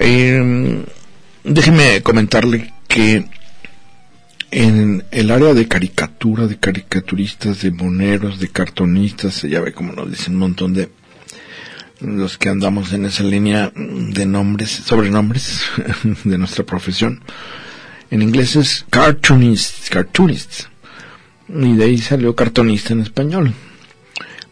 [0.01, 0.85] Eh,
[1.45, 3.25] déjeme comentarle que
[4.51, 10.11] en el área de caricatura, de caricaturistas, de moneros, de cartonistas, ya ve como nos
[10.11, 10.91] dicen un montón de
[12.01, 15.63] los que andamos en esa línea de nombres, sobrenombres
[16.25, 17.23] de nuestra profesión.
[18.11, 20.65] En inglés es cartoonist, cartoonist.
[21.49, 23.55] Y de ahí salió cartonista en español.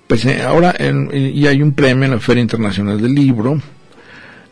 [0.08, 3.60] Pues eh, ahora en, y hay un premio en la Feria Internacional del Libro,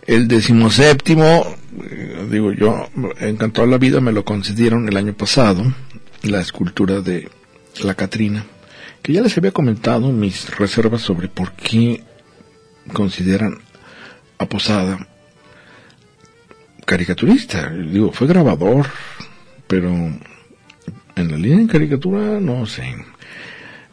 [0.07, 1.47] el decimoséptimo,
[1.83, 2.88] eh, digo yo,
[3.19, 5.64] encantado la vida, me lo concedieron el año pasado,
[6.23, 7.29] la escultura de
[7.83, 8.45] la Catrina,
[9.03, 12.03] que ya les había comentado mis reservas sobre por qué
[12.92, 13.59] consideran
[14.38, 15.09] a Posada
[16.85, 17.71] caricaturista.
[17.71, 18.87] Digo, fue grabador,
[19.66, 22.95] pero en la línea de caricatura no sé.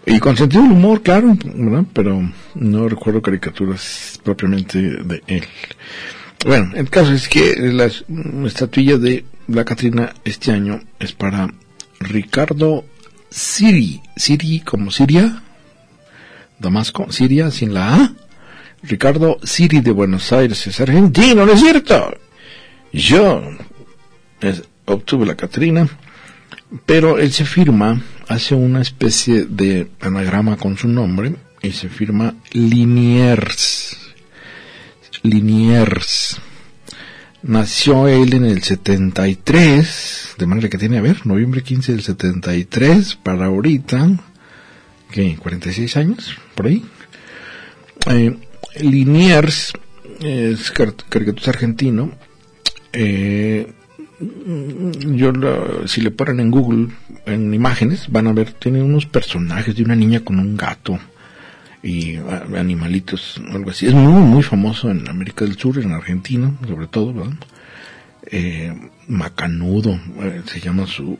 [0.05, 1.37] Y con sentido del humor, claro.
[1.93, 5.43] Pero no recuerdo caricaturas propiamente de él.
[6.45, 7.89] Bueno, el caso es que la
[8.45, 11.53] estatuilla de la Catrina este año es para
[11.99, 12.83] Ricardo
[13.29, 14.01] Siri.
[14.15, 15.41] Siri como Siria.
[16.59, 18.13] Damasco, Siria sin la A.
[18.83, 22.13] Ricardo Siri de Buenos Aires es argentino, ¿no es cierto?
[22.91, 23.41] Yo
[24.85, 25.87] obtuve la Catrina,
[26.85, 32.35] pero él se firma, hace una especie de anagrama con su nombre y se firma
[32.51, 33.97] Liniers.
[35.21, 36.37] Liniers.
[37.43, 43.15] Nació él en el 73, de manera que tiene, a ver, noviembre 15 del 73,
[43.15, 44.09] para ahorita,
[45.11, 45.37] ¿qué?
[45.37, 46.37] ¿46 años?
[46.55, 46.85] Por ahí.
[48.07, 48.37] Eh,
[48.79, 49.73] Liniers
[50.21, 52.11] es caricaturista argentino.
[52.93, 53.73] Eh,
[55.15, 55.31] yo
[55.87, 56.87] si le ponen en Google
[57.25, 60.99] en imágenes van a ver tiene unos personajes de una niña con un gato
[61.83, 62.15] y
[62.55, 63.87] animalitos, algo así.
[63.87, 67.13] Es muy, muy famoso en América del Sur, en Argentina, sobre todo.
[68.25, 68.73] Eh,
[69.07, 71.19] Macanudo, eh, se llama su,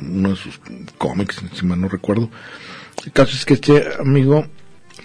[0.00, 0.58] uno de sus
[0.96, 2.30] cómics, si mal no recuerdo.
[3.04, 4.46] El caso es que este amigo,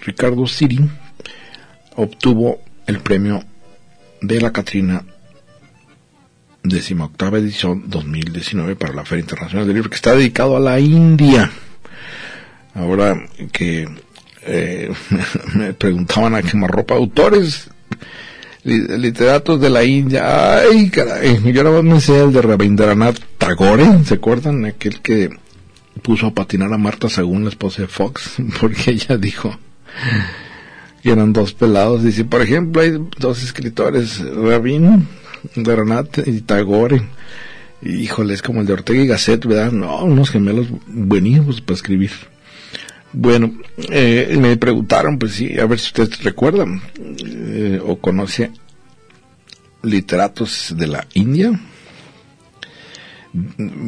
[0.05, 0.79] Ricardo Siri,
[1.97, 3.43] obtuvo el premio
[4.21, 5.03] de la Catrina
[7.03, 11.51] octava edición 2019 para la Feria Internacional del Libro, que está dedicado a la India.
[12.73, 13.15] Ahora
[13.51, 13.87] que
[14.45, 14.91] eh,
[15.53, 17.69] me preguntaban a quemarropa autores
[18.63, 20.59] literatos de la India.
[20.59, 24.65] Ay, caray, yo no me sé el de Rabindranath Tagore, ¿se acuerdan?
[24.65, 25.29] Aquel que
[26.01, 29.57] puso a patinar a Marta según la esposa de Fox, porque ella dijo
[31.01, 32.03] que eran dos pelados.
[32.03, 35.07] Dice, por ejemplo, hay dos escritores, Rabin,
[36.25, 37.01] y Tagore.
[37.81, 39.71] Híjole, es como el de Ortega y Gasset, ¿verdad?
[39.71, 42.11] No, unos gemelos buenísimos para escribir.
[43.13, 43.53] Bueno,
[43.89, 48.51] eh, me preguntaron, pues sí, a ver si ustedes recuerdan eh, o conoce
[49.83, 51.57] literatos de la India.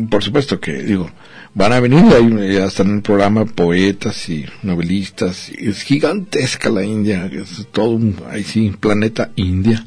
[0.10, 1.10] Por supuesto que, digo,
[1.54, 2.04] van a venir,
[2.52, 8.16] ya están en el programa poetas y novelistas, es gigantesca la India, es todo un,
[8.30, 9.86] ahí sí, planeta India.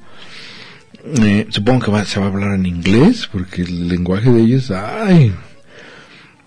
[1.05, 5.33] Eh, supongo que se va a hablar en inglés, porque el lenguaje de ellos, ay,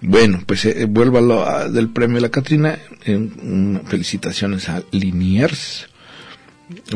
[0.02, 2.78] bueno, pues eh, vuelvo a lo del premio la Catrina.
[3.86, 5.88] felicitaciones a Liniers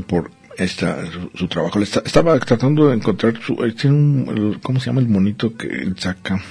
[0.07, 1.81] por esta su, trabajo.
[1.81, 6.41] estaba tratando de encontrar su, un, ¿cómo se llama el monito que saca?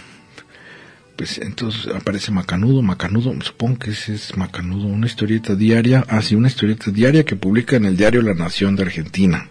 [1.16, 6.34] Pues entonces aparece Macanudo, Macanudo, supongo que ese es Macanudo, una historieta diaria, ah sí,
[6.34, 9.48] una historieta diaria que publica en el diario La Nación de Argentina.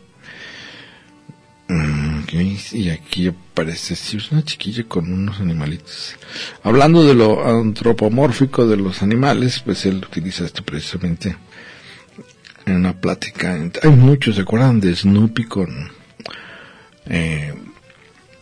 [2.41, 6.15] Y aquí aparece sí, una chiquilla con unos animalitos.
[6.63, 11.37] Hablando de lo antropomórfico de los animales, pues él utiliza esto precisamente
[12.65, 13.57] en una plática.
[13.83, 15.89] Hay muchos, ¿se acuerdan de Snoopy con
[17.05, 17.53] eh,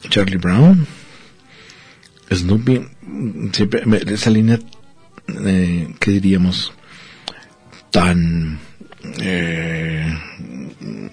[0.09, 0.87] Charlie Brown?
[2.31, 2.87] Snoopy,
[3.51, 4.59] siempre, esa línea,
[5.27, 6.73] eh, ¿qué diríamos?
[7.91, 8.59] Tan
[9.19, 10.17] eh,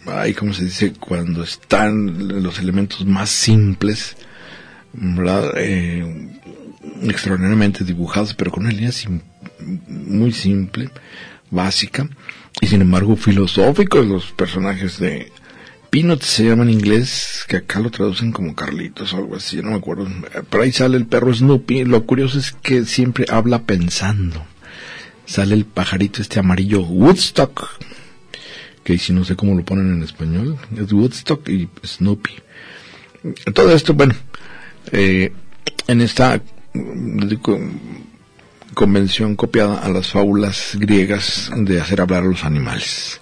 [0.06, 0.92] ay, ¿cómo se dice?
[0.92, 4.16] Cuando están los elementos más simples,
[5.56, 6.28] Eh,
[7.02, 8.90] extraordinariamente dibujados, pero con una línea
[9.86, 10.90] muy simple,
[11.50, 12.08] básica,
[12.60, 14.04] y sin embargo filosóficos.
[14.06, 15.30] Los personajes de
[15.90, 19.70] Peanut se llama en inglés, que acá lo traducen como Carlitos o algo así, no
[19.70, 20.08] me acuerdo.
[20.48, 21.84] Por ahí sale el perro Snoopy.
[21.84, 24.44] Lo curioso es que siempre habla pensando
[25.30, 27.68] sale el pajarito este amarillo Woodstock,
[28.82, 32.32] que si no sé cómo lo ponen en español, es Woodstock y Snoopy.
[33.54, 34.14] Todo esto, bueno,
[34.90, 35.32] eh,
[35.86, 36.42] en esta
[38.74, 43.20] convención copiada a las fábulas griegas de hacer hablar a los animales.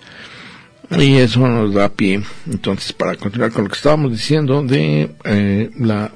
[0.91, 5.71] Y eso nos da pie, entonces, para continuar con lo que estábamos diciendo de eh,
[5.77, 6.11] la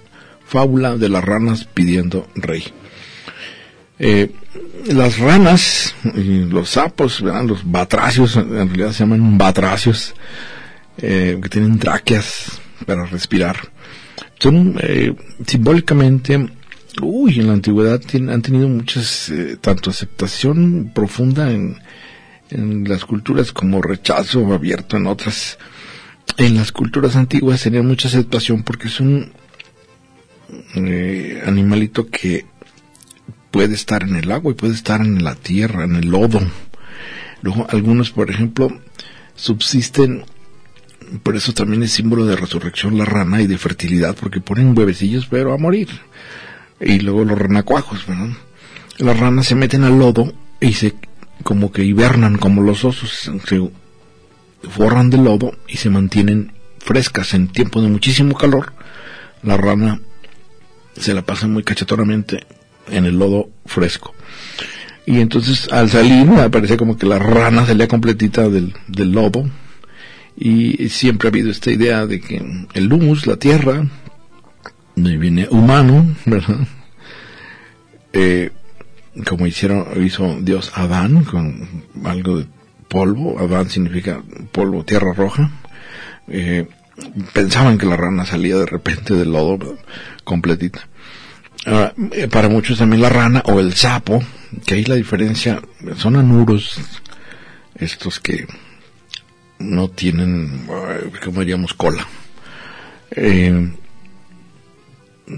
[0.47, 2.65] fábula de las ranas pidiendo rey.
[3.99, 4.33] Eh,
[4.87, 10.15] las ranas y los sapos, los batracios, en realidad se llaman batracios,
[10.99, 13.57] eh, que tienen tráqueas para respirar,
[14.39, 15.15] son eh,
[15.47, 16.49] simbólicamente,
[17.01, 21.79] uy, en la antigüedad han tenido muchas, tanto aceptación profunda en
[22.89, 25.59] las culturas como rechazo abierto en otras.
[26.39, 29.33] En las culturas antiguas tenían mucha aceptación porque es un
[31.47, 32.47] animalito que
[33.53, 36.41] puede estar en el agua y puede estar en la tierra, en el lodo.
[37.43, 38.81] Luego, algunos, por ejemplo,
[39.37, 40.25] subsisten,
[41.23, 45.27] por eso también es símbolo de resurrección la rana y de fertilidad, porque ponen huevecillos,
[45.27, 45.89] pero a morir.
[46.81, 48.31] Y luego los renacuajos, ¿verdad?
[48.99, 50.95] Las ranas se meten al lodo y se,
[51.45, 53.71] como que hibernan como los osos, se
[54.71, 58.73] forran del lodo y se mantienen frescas en tiempo de muchísimo calor.
[59.43, 60.01] La rana
[60.97, 62.47] se la pasan muy cachetonamente
[62.91, 64.15] en el lodo fresco.
[65.05, 69.49] Y entonces al salir me parecía como que la rana salía completita del, del lodo.
[70.37, 73.87] Y siempre ha habido esta idea de que el humus, la tierra,
[74.95, 76.07] viene humano.
[78.15, 78.51] Eh,
[79.27, 82.47] como hicieron, hizo Dios Adán con algo de
[82.89, 84.23] polvo, Adán significa
[84.53, 85.51] polvo, tierra roja,
[86.29, 86.69] eh,
[87.33, 89.79] pensaban que la rana salía de repente del lodo
[90.25, 90.89] completita.
[91.65, 94.23] Eh, para muchos también la rana o el sapo,
[94.67, 95.63] que ahí la diferencia,
[95.97, 96.79] son anuros,
[97.77, 98.47] estos que
[99.59, 100.67] no tienen,
[101.25, 102.07] como diríamos, cola.
[103.15, 103.73] Eh,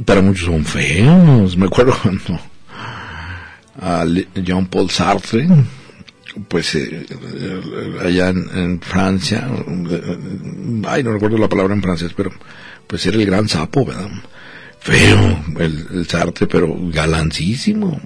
[0.05, 2.41] para muchos son feos, me acuerdo cuando
[3.81, 4.05] a
[4.35, 5.49] Jean Paul Sartre,
[6.49, 7.07] pues eh,
[8.03, 9.49] allá en, Francia,
[10.89, 12.33] ay no recuerdo la palabra en francés, pero
[12.87, 14.11] pues era el gran sapo, ¿verdad?
[14.85, 18.01] Feo, el, Sartre, pero galancísimo.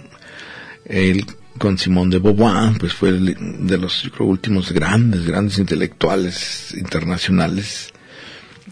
[0.84, 1.26] Él
[1.58, 7.92] con Simón de Beauvoir, pues fue de los últimos grandes, grandes intelectuales internacionales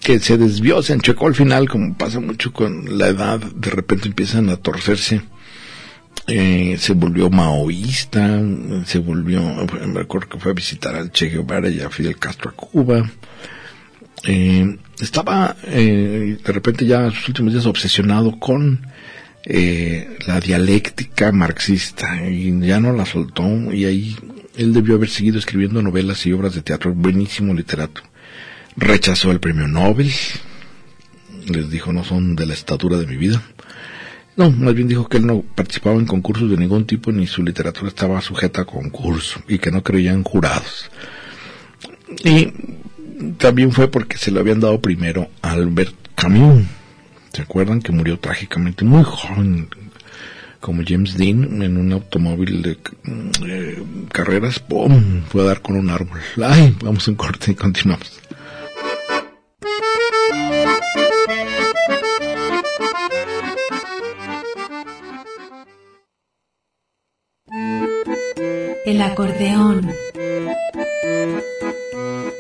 [0.01, 4.07] que se desvió, se enchecó al final, como pasa mucho con la edad, de repente
[4.07, 5.23] empiezan a torcerse
[6.29, 8.43] eh, se volvió maoísta,
[8.85, 9.41] se volvió,
[9.87, 13.09] me acuerdo que fue a visitar al Che Guevara y a Fidel Castro a Cuba.
[14.25, 18.87] Eh, estaba eh, de repente ya en sus últimos días obsesionado con
[20.27, 24.17] la dialéctica marxista y ya no la soltó y ahí
[24.57, 28.01] él debió haber seguido escribiendo novelas y obras de teatro, buenísimo literato.
[28.77, 30.11] Rechazó el premio Nobel,
[31.47, 33.41] les dijo no son de la estatura de mi vida
[34.37, 37.43] no, más bien dijo que él no participaba en concursos de ningún tipo ni su
[37.43, 40.91] literatura estaba sujeta a concurso y que no creía en jurados.
[42.23, 42.53] Y
[43.39, 46.65] también fue porque se lo habían dado primero a Albert Camus.
[47.33, 49.69] ¿Se acuerdan que murió trágicamente muy joven
[50.61, 52.79] como James Dean en un automóvil de
[53.47, 54.59] eh, carreras?
[54.59, 55.23] ¡Pum!
[55.29, 56.19] Fue a dar con un árbol.
[56.43, 56.75] ¡Ay!
[56.83, 58.21] Vamos a un corte y continuamos.
[68.87, 70.06] El acordeón.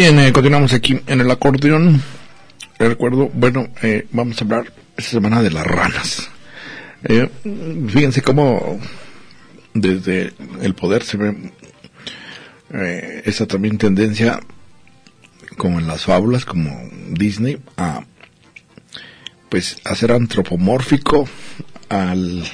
[0.00, 2.02] Bien, eh, continuamos aquí en el acordeón.
[2.78, 6.30] Recuerdo, bueno, eh, vamos a hablar esta semana de las ranas.
[7.04, 7.28] Eh,
[7.86, 8.80] fíjense cómo
[9.74, 10.32] desde
[10.62, 11.52] el poder se ve
[13.26, 14.40] esa también tendencia,
[15.58, 16.70] como en las fábulas, como
[17.10, 18.02] Disney, a
[19.50, 21.28] pues hacer antropomórfico
[21.90, 22.48] al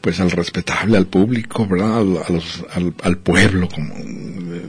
[0.00, 2.04] pues al respetable, al público, ¿verdad?
[3.02, 3.94] al, pueblo, como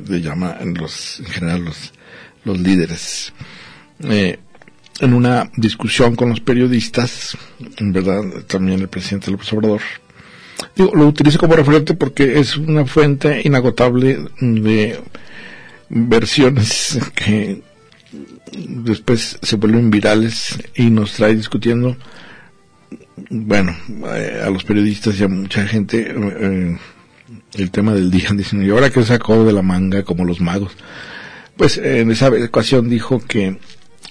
[0.07, 1.93] le llaman los, en general los,
[2.45, 3.33] los líderes.
[4.03, 4.39] Eh,
[4.99, 7.37] en una discusión con los periodistas,
[7.77, 9.81] en verdad, también el presidente López Obrador,
[10.75, 14.99] digo, lo utilizo como referente porque es una fuente inagotable de
[15.89, 17.61] versiones que
[18.51, 21.95] después se vuelven virales y nos trae discutiendo
[23.29, 23.75] bueno,
[24.15, 26.77] eh, a los periodistas y a mucha gente eh,
[27.53, 30.75] el tema del día, diciendo, ¿y ahora que sacó de la manga como los magos?
[31.55, 33.57] Pues en esa ocasión dijo que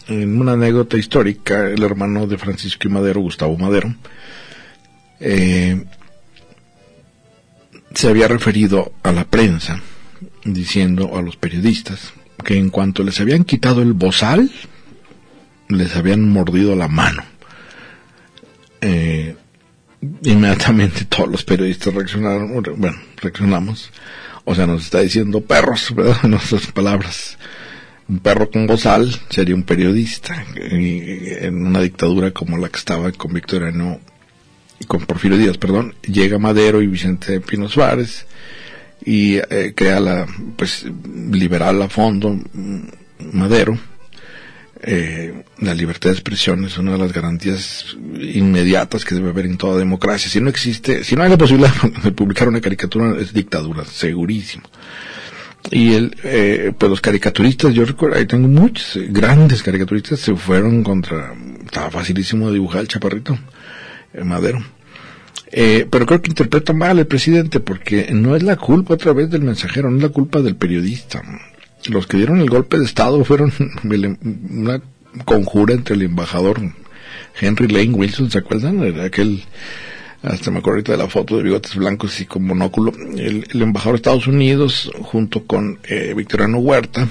[0.08, 3.94] en una anécdota histórica, el hermano de Francisco y Madero, Gustavo Madero,
[5.20, 5.84] eh,
[7.94, 9.80] se había referido a la prensa
[10.44, 12.12] diciendo a los periodistas
[12.44, 14.50] que en cuanto les habían quitado el bozal,
[15.68, 17.24] les habían mordido la mano
[18.80, 19.34] eh,
[20.22, 23.90] inmediatamente todos los periodistas reaccionaron, bueno, reaccionamos,
[24.44, 25.94] o sea, nos está diciendo perros.
[26.22, 27.38] En nuestras palabras.
[28.08, 33.34] Un perro con bozal sería un periodista, en una dictadura como la que estaba con
[33.34, 34.00] Victoriano,
[34.86, 38.24] con Porfirio Díaz, perdón, llega Madero y Vicente Pino Suárez,
[39.04, 40.26] y eh, crea la,
[40.56, 40.86] pues,
[41.30, 42.38] liberal a fondo,
[43.32, 43.78] Madero,
[44.82, 49.58] eh, la libertad de expresión es una de las garantías inmediatas que debe haber en
[49.58, 50.30] toda democracia.
[50.30, 51.72] Si no existe, si no hay la posibilidad
[52.04, 54.64] de publicar una caricatura, es dictadura, segurísimo.
[55.70, 60.34] Y el, eh, pues los caricaturistas, yo recuerdo, ahí tengo muchos eh, grandes caricaturistas, se
[60.34, 63.38] fueron contra, estaba facilísimo dibujar el chaparrito,
[64.24, 64.62] madero.
[65.50, 69.30] Eh, pero creo que interpreta mal el presidente porque no es la culpa otra vez
[69.30, 71.22] del mensajero, no es la culpa del periodista.
[71.88, 74.80] Los que dieron el golpe de Estado fueron una
[75.24, 76.60] conjura entre el embajador
[77.40, 78.82] Henry Lane Wilson, ¿se acuerdan?
[78.82, 79.42] Era aquel,
[80.22, 83.94] hasta me acuerdo ahorita de la foto de bigotes blancos y con monóculo, el, embajador
[83.94, 87.08] de Estados Unidos junto con eh, Victoriano Huerta,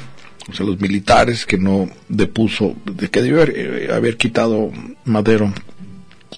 [0.50, 4.72] o sea, los militares que no depuso, de que debió haber, eh, haber quitado
[5.06, 5.54] Madero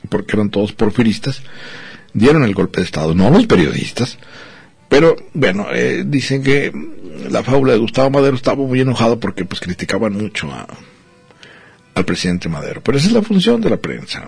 [0.09, 1.41] porque eran todos porfiristas,
[2.13, 4.17] dieron el golpe de Estado, no los periodistas.
[4.87, 6.71] Pero bueno, eh, dicen que
[7.29, 10.67] la fábula de Gustavo Madero estaba muy enojado porque pues criticaban mucho a,
[11.95, 12.81] al presidente Madero.
[12.81, 14.25] Pero esa es la función de la prensa.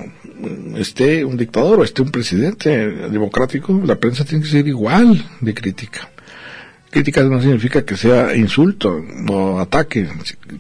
[0.75, 2.69] Esté un dictador o esté un presidente
[3.09, 6.09] democrático, la prensa tiene que ser igual de crítica.
[6.91, 10.09] Crítica no significa que sea insulto o ataque,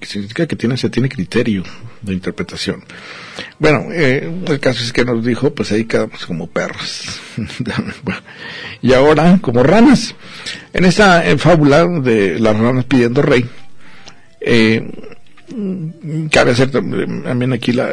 [0.01, 1.61] significa que tiene, se tiene criterio
[2.01, 2.85] de interpretación.
[3.59, 7.19] Bueno, eh, el caso es que nos dijo, pues ahí quedamos como perros.
[8.81, 10.15] y ahora como ranas.
[10.71, 13.45] En esta fábula de las ranas pidiendo rey,
[14.39, 14.89] eh,
[16.31, 17.89] cabe hacer también aquí la,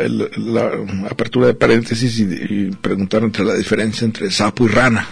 [1.10, 5.08] apertura de paréntesis y preguntar entre la diferencia entre sapo y rana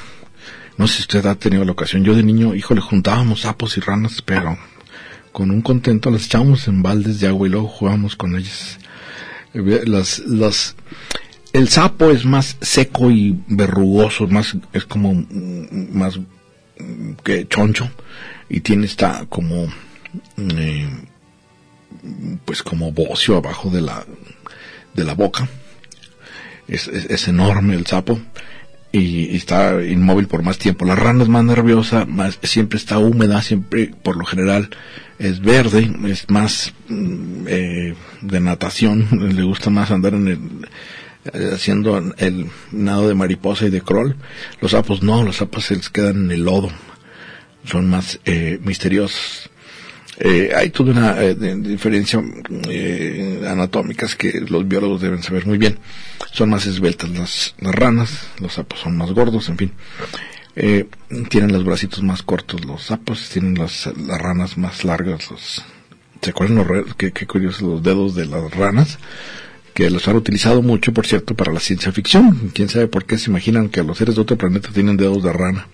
[0.77, 2.05] no sé si usted ha tenido la ocasión.
[2.05, 4.59] Yo de niño, híjole, juntábamos sapos y ranas, pero
[5.33, 8.79] con un contento las echábamos en baldes de agua y luego jugábamos con ellas.
[9.55, 10.77] Las, las,
[11.53, 15.27] el sapo es más seco y verrugoso, más, es como
[15.93, 16.19] más
[17.25, 17.91] que choncho
[18.51, 19.67] y tiene esta como,
[20.37, 20.89] eh,
[22.45, 24.05] pues como bocio abajo de la,
[24.93, 25.49] de la boca.
[26.69, 28.21] Es, es enorme el sapo
[28.99, 30.85] y, está inmóvil por más tiempo.
[30.85, 34.71] La rana es más nerviosa, más, siempre está húmeda, siempre por lo general
[35.19, 40.69] es verde, es más mm, eh, de natación, le gusta más andar en el,
[41.33, 44.17] eh, haciendo el nado de mariposa y de crawl.
[44.61, 46.71] Los sapos no, los sapos se les quedan en el lodo,
[47.65, 49.51] son más eh, misteriosos.
[50.19, 52.23] Eh, hay toda una eh, diferencia
[52.69, 55.79] eh, anatómicas que los biólogos deben saber muy bien.
[56.33, 59.73] Son más esbeltas las, ranas, los sapos son más gordos, en fin.
[61.29, 65.31] tienen los bracitos más cortos los sapos, tienen las, las ranas más largas.
[65.31, 65.65] Los,
[66.23, 68.99] ¿Se acuerdan los, qué, qué curiosos los dedos de las ranas?
[69.77, 72.51] que los han utilizado mucho, por cierto, para la ciencia ficción.
[72.55, 75.31] Quién sabe por qué se imaginan que los seres de otro planeta tienen dedos de
[75.35, 75.69] rana.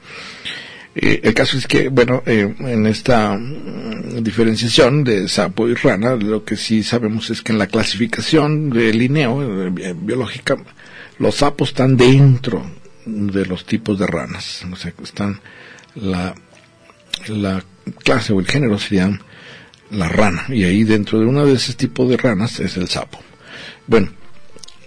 [0.95, 6.16] Eh, el caso es que, bueno, eh, en esta mm, diferenciación de sapo y rana,
[6.16, 10.57] lo que sí sabemos es que en la clasificación de Linneo, eh, biológica,
[11.18, 12.64] los sapos están dentro
[13.07, 14.64] de los tipos de ranas.
[14.70, 15.40] O sea, están
[15.95, 16.34] la,
[17.28, 17.64] la
[18.05, 19.20] clase o el género serían
[19.90, 20.45] la rana.
[20.49, 23.18] Y ahí dentro de uno de esos tipos de ranas es el sapo.
[23.86, 24.11] Bueno,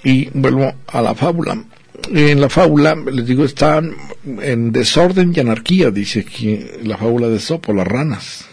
[0.03, 1.63] y vuelvo a la fábula
[2.11, 3.95] en la fábula, les digo, están
[4.41, 8.45] en desorden y anarquía, dice aquí la fábula de Sopo, las ranas.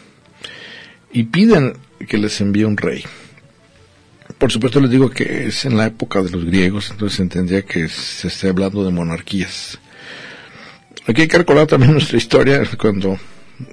[1.12, 1.74] Y piden
[2.09, 3.05] que les envíe un rey.
[4.38, 7.88] Por supuesto les digo que es en la época de los griegos, entonces entendía que
[7.88, 9.78] se esté hablando de monarquías.
[11.07, 13.18] Aquí hay que recordar también nuestra historia cuando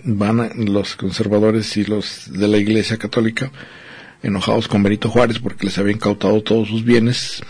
[0.03, 3.51] van los conservadores y los de la Iglesia Católica
[4.21, 7.41] enojados con Benito Juárez porque les había incautado todos sus bienes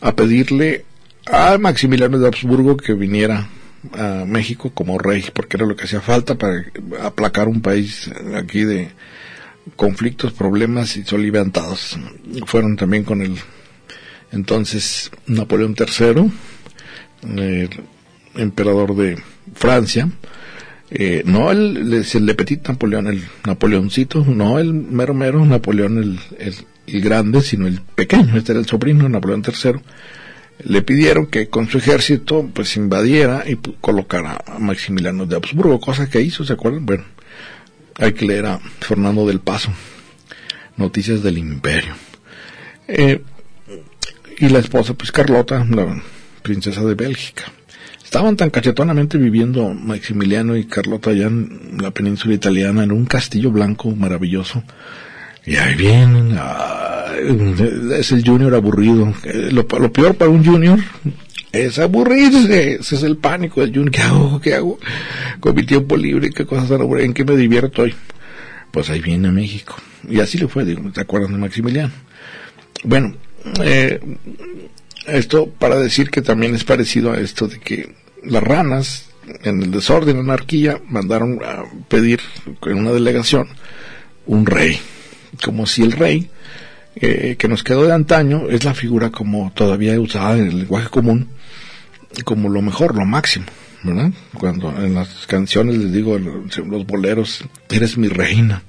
[0.00, 0.84] a pedirle
[1.26, 3.48] a Maximiliano de Habsburgo que viniera
[3.92, 6.64] a México como rey, porque era lo que hacía falta para
[7.02, 8.90] aplacar un país aquí de
[9.76, 11.98] conflictos, problemas y soliviantados.
[12.46, 13.36] Fueron también con el
[14.32, 16.30] entonces Napoleón III,
[17.36, 17.70] el
[18.36, 19.20] emperador de
[19.54, 20.08] Francia,
[20.90, 26.54] eh, no el, Le Petit Napoleón, el Napoleoncito, no el mero mero Napoleón el, el,
[26.86, 29.80] el grande, sino el pequeño, este era el sobrino de Napoleón III
[30.64, 36.08] le pidieron que con su ejército pues invadiera y colocara a Maximiliano de Habsburgo, cosa
[36.08, 36.86] que hizo, ¿se acuerdan?
[36.86, 37.04] Bueno,
[37.96, 39.72] hay que leer a Fernando del Paso,
[40.76, 41.94] Noticias del Imperio.
[42.88, 43.22] Eh,
[44.38, 46.02] y la esposa, pues Carlota, la
[46.42, 47.44] princesa de Bélgica.
[48.02, 53.50] Estaban tan cachetonamente viviendo Maximiliano y Carlota allá en la península italiana, en un castillo
[53.50, 54.64] blanco maravilloso,
[55.46, 56.36] y ahí vienen,
[57.98, 59.12] es el junior aburrido.
[59.24, 60.78] Eh, lo, peor para un junior
[61.52, 63.90] es aburrirse, ese es el pánico del junior.
[63.90, 64.40] ¿Qué hago?
[64.40, 64.78] ¿Qué hago?
[65.40, 67.94] Con mi tiempo libre, ¿qué cosas tan ¿En qué me divierto hoy?
[68.70, 69.76] pues ahí viene a México.
[70.08, 71.92] Y así le fue, ¿te acuerdas de Maximiliano?
[72.84, 73.14] Bueno,
[73.62, 74.00] eh,
[75.06, 77.94] esto para decir que también es parecido a esto de que
[78.24, 79.06] las ranas,
[79.42, 82.20] en el desorden, anarquía, mandaron a pedir
[82.66, 83.48] en una delegación
[84.26, 84.78] un rey,
[85.44, 86.30] como si el rey
[86.96, 90.88] eh, que nos quedó de antaño es la figura como todavía usada en el lenguaje
[90.88, 91.28] común,
[92.24, 93.46] como lo mejor, lo máximo,
[93.82, 94.10] ¿verdad?
[94.34, 98.62] Cuando en las canciones les digo, los boleros, eres mi reina.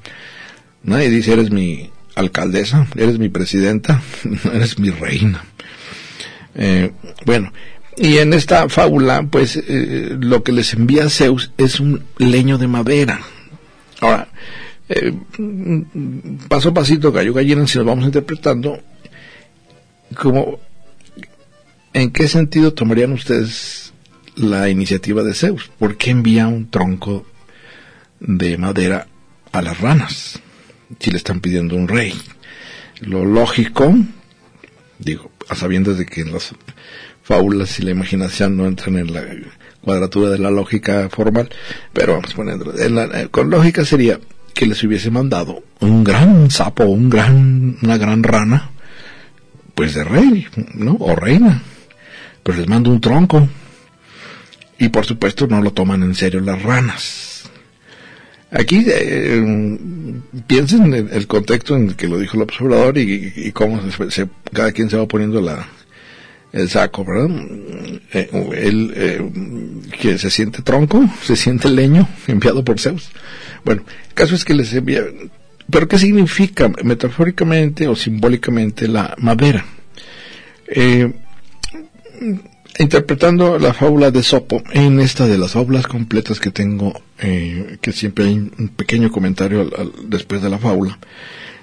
[0.83, 4.01] Nadie dice, eres mi alcaldesa, eres mi presidenta,
[4.53, 5.43] eres mi reina.
[6.55, 6.91] Eh,
[7.25, 7.51] bueno,
[7.97, 12.67] y en esta fábula, pues eh, lo que les envía Zeus es un leño de
[12.67, 13.21] madera.
[13.99, 14.29] Ahora,
[14.93, 15.13] eh,
[16.49, 18.79] paso a pasito, gallo gallina, si nos vamos interpretando,
[20.17, 20.59] como,
[21.93, 23.93] ¿en qué sentido tomarían ustedes
[24.35, 25.71] la iniciativa de Zeus?
[25.79, 27.25] ¿Por qué envía un tronco
[28.19, 29.07] de madera
[29.51, 30.39] a las ranas?
[30.99, 32.13] Si le están pidiendo un rey.
[32.99, 33.95] Lo lógico,
[34.99, 36.53] digo, a sabiendas de que las
[37.23, 39.23] fábulas y la imaginación no entran en la
[39.81, 41.49] cuadratura de la lógica formal,
[41.93, 44.19] pero vamos poniendo, eh, con lógica sería
[44.53, 48.71] que les hubiese mandado un gran sapo, un gran, una gran rana,
[49.75, 50.97] pues de rey, ¿no?
[50.99, 51.61] O reina.
[52.43, 53.47] Pero les mando un tronco.
[54.79, 57.49] Y por supuesto no lo toman en serio las ranas.
[58.51, 59.77] Aquí eh,
[60.47, 64.73] piensen en el contexto en el que lo dijo el observador y, cómo se, cada
[64.73, 65.67] quien se va poniendo la,
[66.53, 67.29] el saco, ¿verdad?
[68.13, 69.31] Eh, él eh,
[70.01, 73.09] que se siente tronco, se siente leño enviado por Zeus.
[73.63, 75.03] Bueno, el caso es que les envía.
[75.69, 79.65] Pero ¿qué significa metafóricamente o simbólicamente la madera?
[80.67, 81.11] Eh,
[82.79, 87.91] interpretando la fábula de Sopo, en esta de las fábulas completas que tengo, eh, que
[87.93, 89.69] siempre hay un pequeño comentario
[90.05, 90.97] después de la fábula,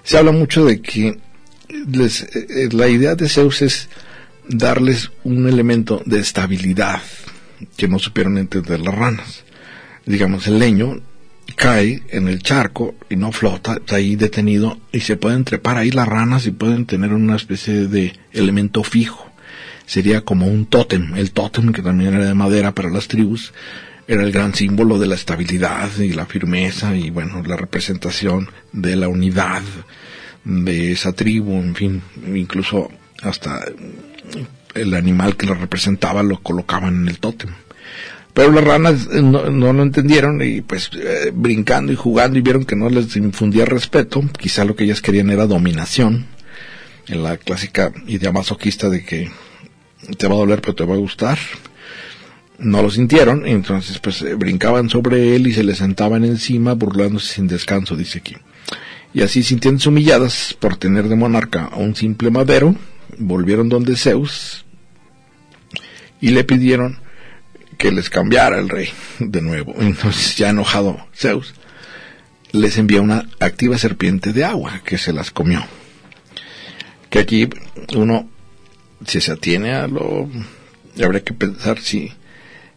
[0.02, 1.18] se habla mucho de que
[2.72, 3.88] la idea de Zeus es
[4.48, 7.02] darles un elemento de estabilidad
[7.76, 9.44] que no supieron entender las ranas.
[10.06, 11.00] Digamos, el leño
[11.56, 15.90] cae en el charco y no flota, está ahí detenido y se pueden trepar ahí
[15.90, 19.26] las ranas y pueden tener una especie de elemento fijo.
[19.86, 23.52] Sería como un tótem, el tótem que también era de madera para las tribus,
[24.06, 28.96] era el gran símbolo de la estabilidad y la firmeza y bueno, la representación de
[28.96, 29.62] la unidad
[30.44, 32.02] de esa tribu, en fin,
[32.34, 32.90] incluso
[33.22, 33.64] hasta
[34.74, 37.50] el animal que lo representaba lo colocaban en el tótem.
[38.34, 42.64] Pero las ranas eh, no, lo entendieron y pues eh, brincando y jugando y vieron
[42.64, 46.26] que no les infundía respeto, quizá lo que ellas querían era dominación,
[47.08, 49.30] en la clásica idea masoquista de que
[50.16, 51.38] te va a doler pero te va a gustar.
[52.58, 57.34] No lo sintieron, entonces pues eh, brincaban sobre él y se le sentaban encima burlándose
[57.34, 58.36] sin descanso, dice aquí.
[59.14, 62.76] Y así sintiéndose humilladas por tener de monarca a un simple madero,
[63.18, 64.64] volvieron donde Zeus
[66.20, 67.00] y le pidieron
[67.78, 68.88] que les cambiara el rey
[69.18, 69.74] de nuevo.
[69.78, 71.54] Entonces, ya enojado Zeus,
[72.52, 75.64] les envía una activa serpiente de agua que se las comió.
[77.10, 77.48] Que aquí
[77.96, 78.28] uno,
[79.06, 80.28] si se atiene a lo,
[81.02, 82.12] habría que pensar si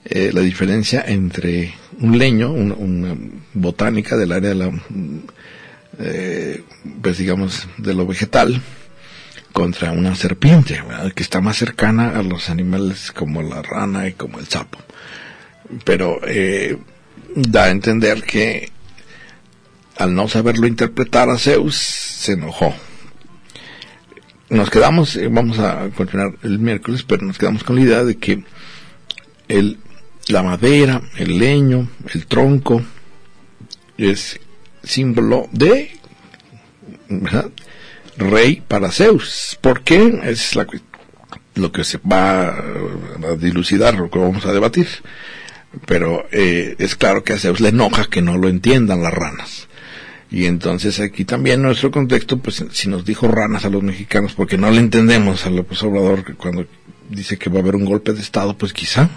[0.05, 3.15] eh, la diferencia entre un leño, una
[3.53, 4.71] botánica del área de la,
[5.99, 6.63] eh,
[7.01, 8.61] pues digamos, de lo vegetal,
[9.51, 10.81] contra una serpiente,
[11.15, 14.79] que está más cercana a los animales como la rana y como el sapo.
[15.83, 16.77] Pero eh,
[17.35, 18.71] da a entender que
[19.97, 22.73] al no saberlo interpretar a Zeus, se enojó.
[24.49, 28.17] Nos quedamos, eh, vamos a continuar el miércoles, pero nos quedamos con la idea de
[28.17, 28.43] que
[29.47, 29.77] el,
[30.27, 32.81] la madera, el leño, el tronco,
[33.97, 34.39] es
[34.83, 35.91] símbolo de
[38.21, 39.57] rey para Zeus.
[39.61, 40.21] ¿Por qué?
[40.23, 40.67] Es la,
[41.55, 44.87] lo que se va a dilucidar, lo que vamos a debatir.
[45.85, 49.67] Pero eh, es claro que a Zeus le enoja que no lo entiendan las ranas.
[50.29, 54.57] Y entonces aquí también nuestro contexto, pues si nos dijo ranas a los mexicanos, porque
[54.57, 56.65] no le entendemos a López Obrador cuando
[57.09, 59.09] dice que va a haber un golpe de Estado, pues quizá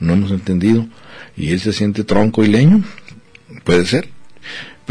[0.00, 0.86] no hemos entendido.
[1.36, 2.82] Y él se siente tronco y leño,
[3.64, 4.08] puede ser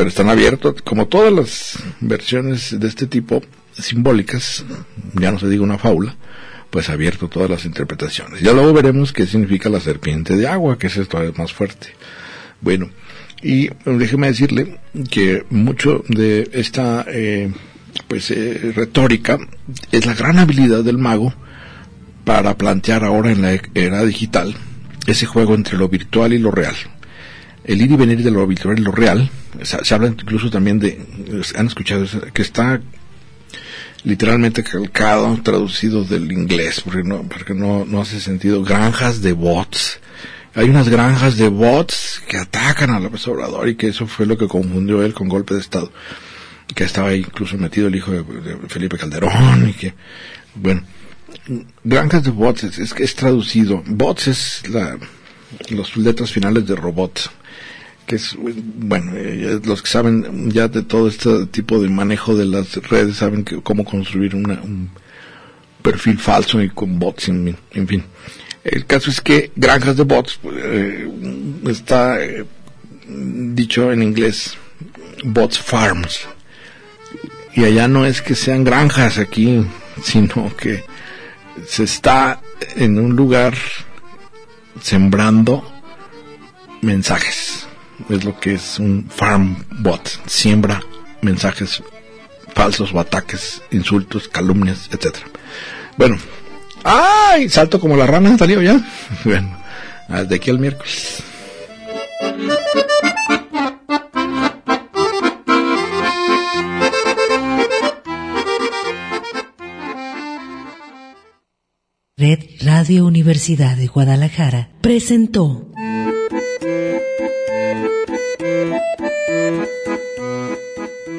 [0.01, 4.65] pero están abiertos, como todas las versiones de este tipo simbólicas,
[5.13, 6.15] ya no se diga una fábula,
[6.71, 8.41] pues abierto todas las interpretaciones.
[8.41, 11.89] Ya luego veremos qué significa la serpiente de agua, que es esto más fuerte.
[12.61, 12.89] Bueno,
[13.43, 14.79] y déjeme decirle
[15.11, 17.53] que mucho de esta eh,
[18.07, 19.37] pues eh, retórica
[19.91, 21.31] es la gran habilidad del mago
[22.25, 24.55] para plantear ahora en la era digital
[25.05, 26.75] ese juego entre lo virtual y lo real
[27.63, 29.29] el ir y venir de lo habitual y lo real.
[29.61, 30.99] Se, se habla incluso también de,
[31.55, 32.81] han escuchado que está
[34.03, 38.63] literalmente calcado, traducido del inglés, porque no, porque no, no hace sentido.
[38.63, 39.99] Granjas de bots.
[40.53, 44.37] Hay unas granjas de bots que atacan a López Obrador y que eso fue lo
[44.37, 45.91] que confundió él con golpe de Estado.
[46.73, 49.93] Que estaba incluso metido el hijo de, Felipe Calderón y que,
[50.55, 50.83] bueno,
[51.83, 53.83] granjas de bots es, es, es traducido.
[53.85, 54.97] Bots es la,
[55.69, 57.31] las letras finales de robot
[58.75, 63.17] bueno, eh, los que saben ya de todo este tipo de manejo de las redes
[63.17, 64.89] saben que, cómo construir un
[65.81, 67.57] perfil falso y con bots, en,
[67.87, 68.03] fin.
[68.63, 71.09] El caso es que granjas de bots eh,
[71.67, 72.45] está eh,
[73.07, 74.57] dicho en inglés
[75.23, 76.27] bots farms.
[77.53, 79.65] Y allá no es que sean granjas aquí,
[80.03, 80.83] sino que
[81.67, 82.41] se está
[82.75, 83.55] en un lugar
[84.81, 85.69] sembrando
[86.81, 87.67] mensajes
[88.09, 90.07] es lo que es un farm bot.
[90.25, 90.81] Siembra
[91.21, 91.83] mensajes
[92.53, 95.25] falsos o ataques, insultos, calumnias, etcétera.
[95.97, 96.17] Bueno,
[96.83, 97.49] ¡ay!
[97.49, 98.79] Salto como la rana, salió ya.
[99.23, 99.57] Bueno,
[100.27, 101.23] de aquí al miércoles.
[112.17, 115.70] Red Radio Universidad de Guadalajara presentó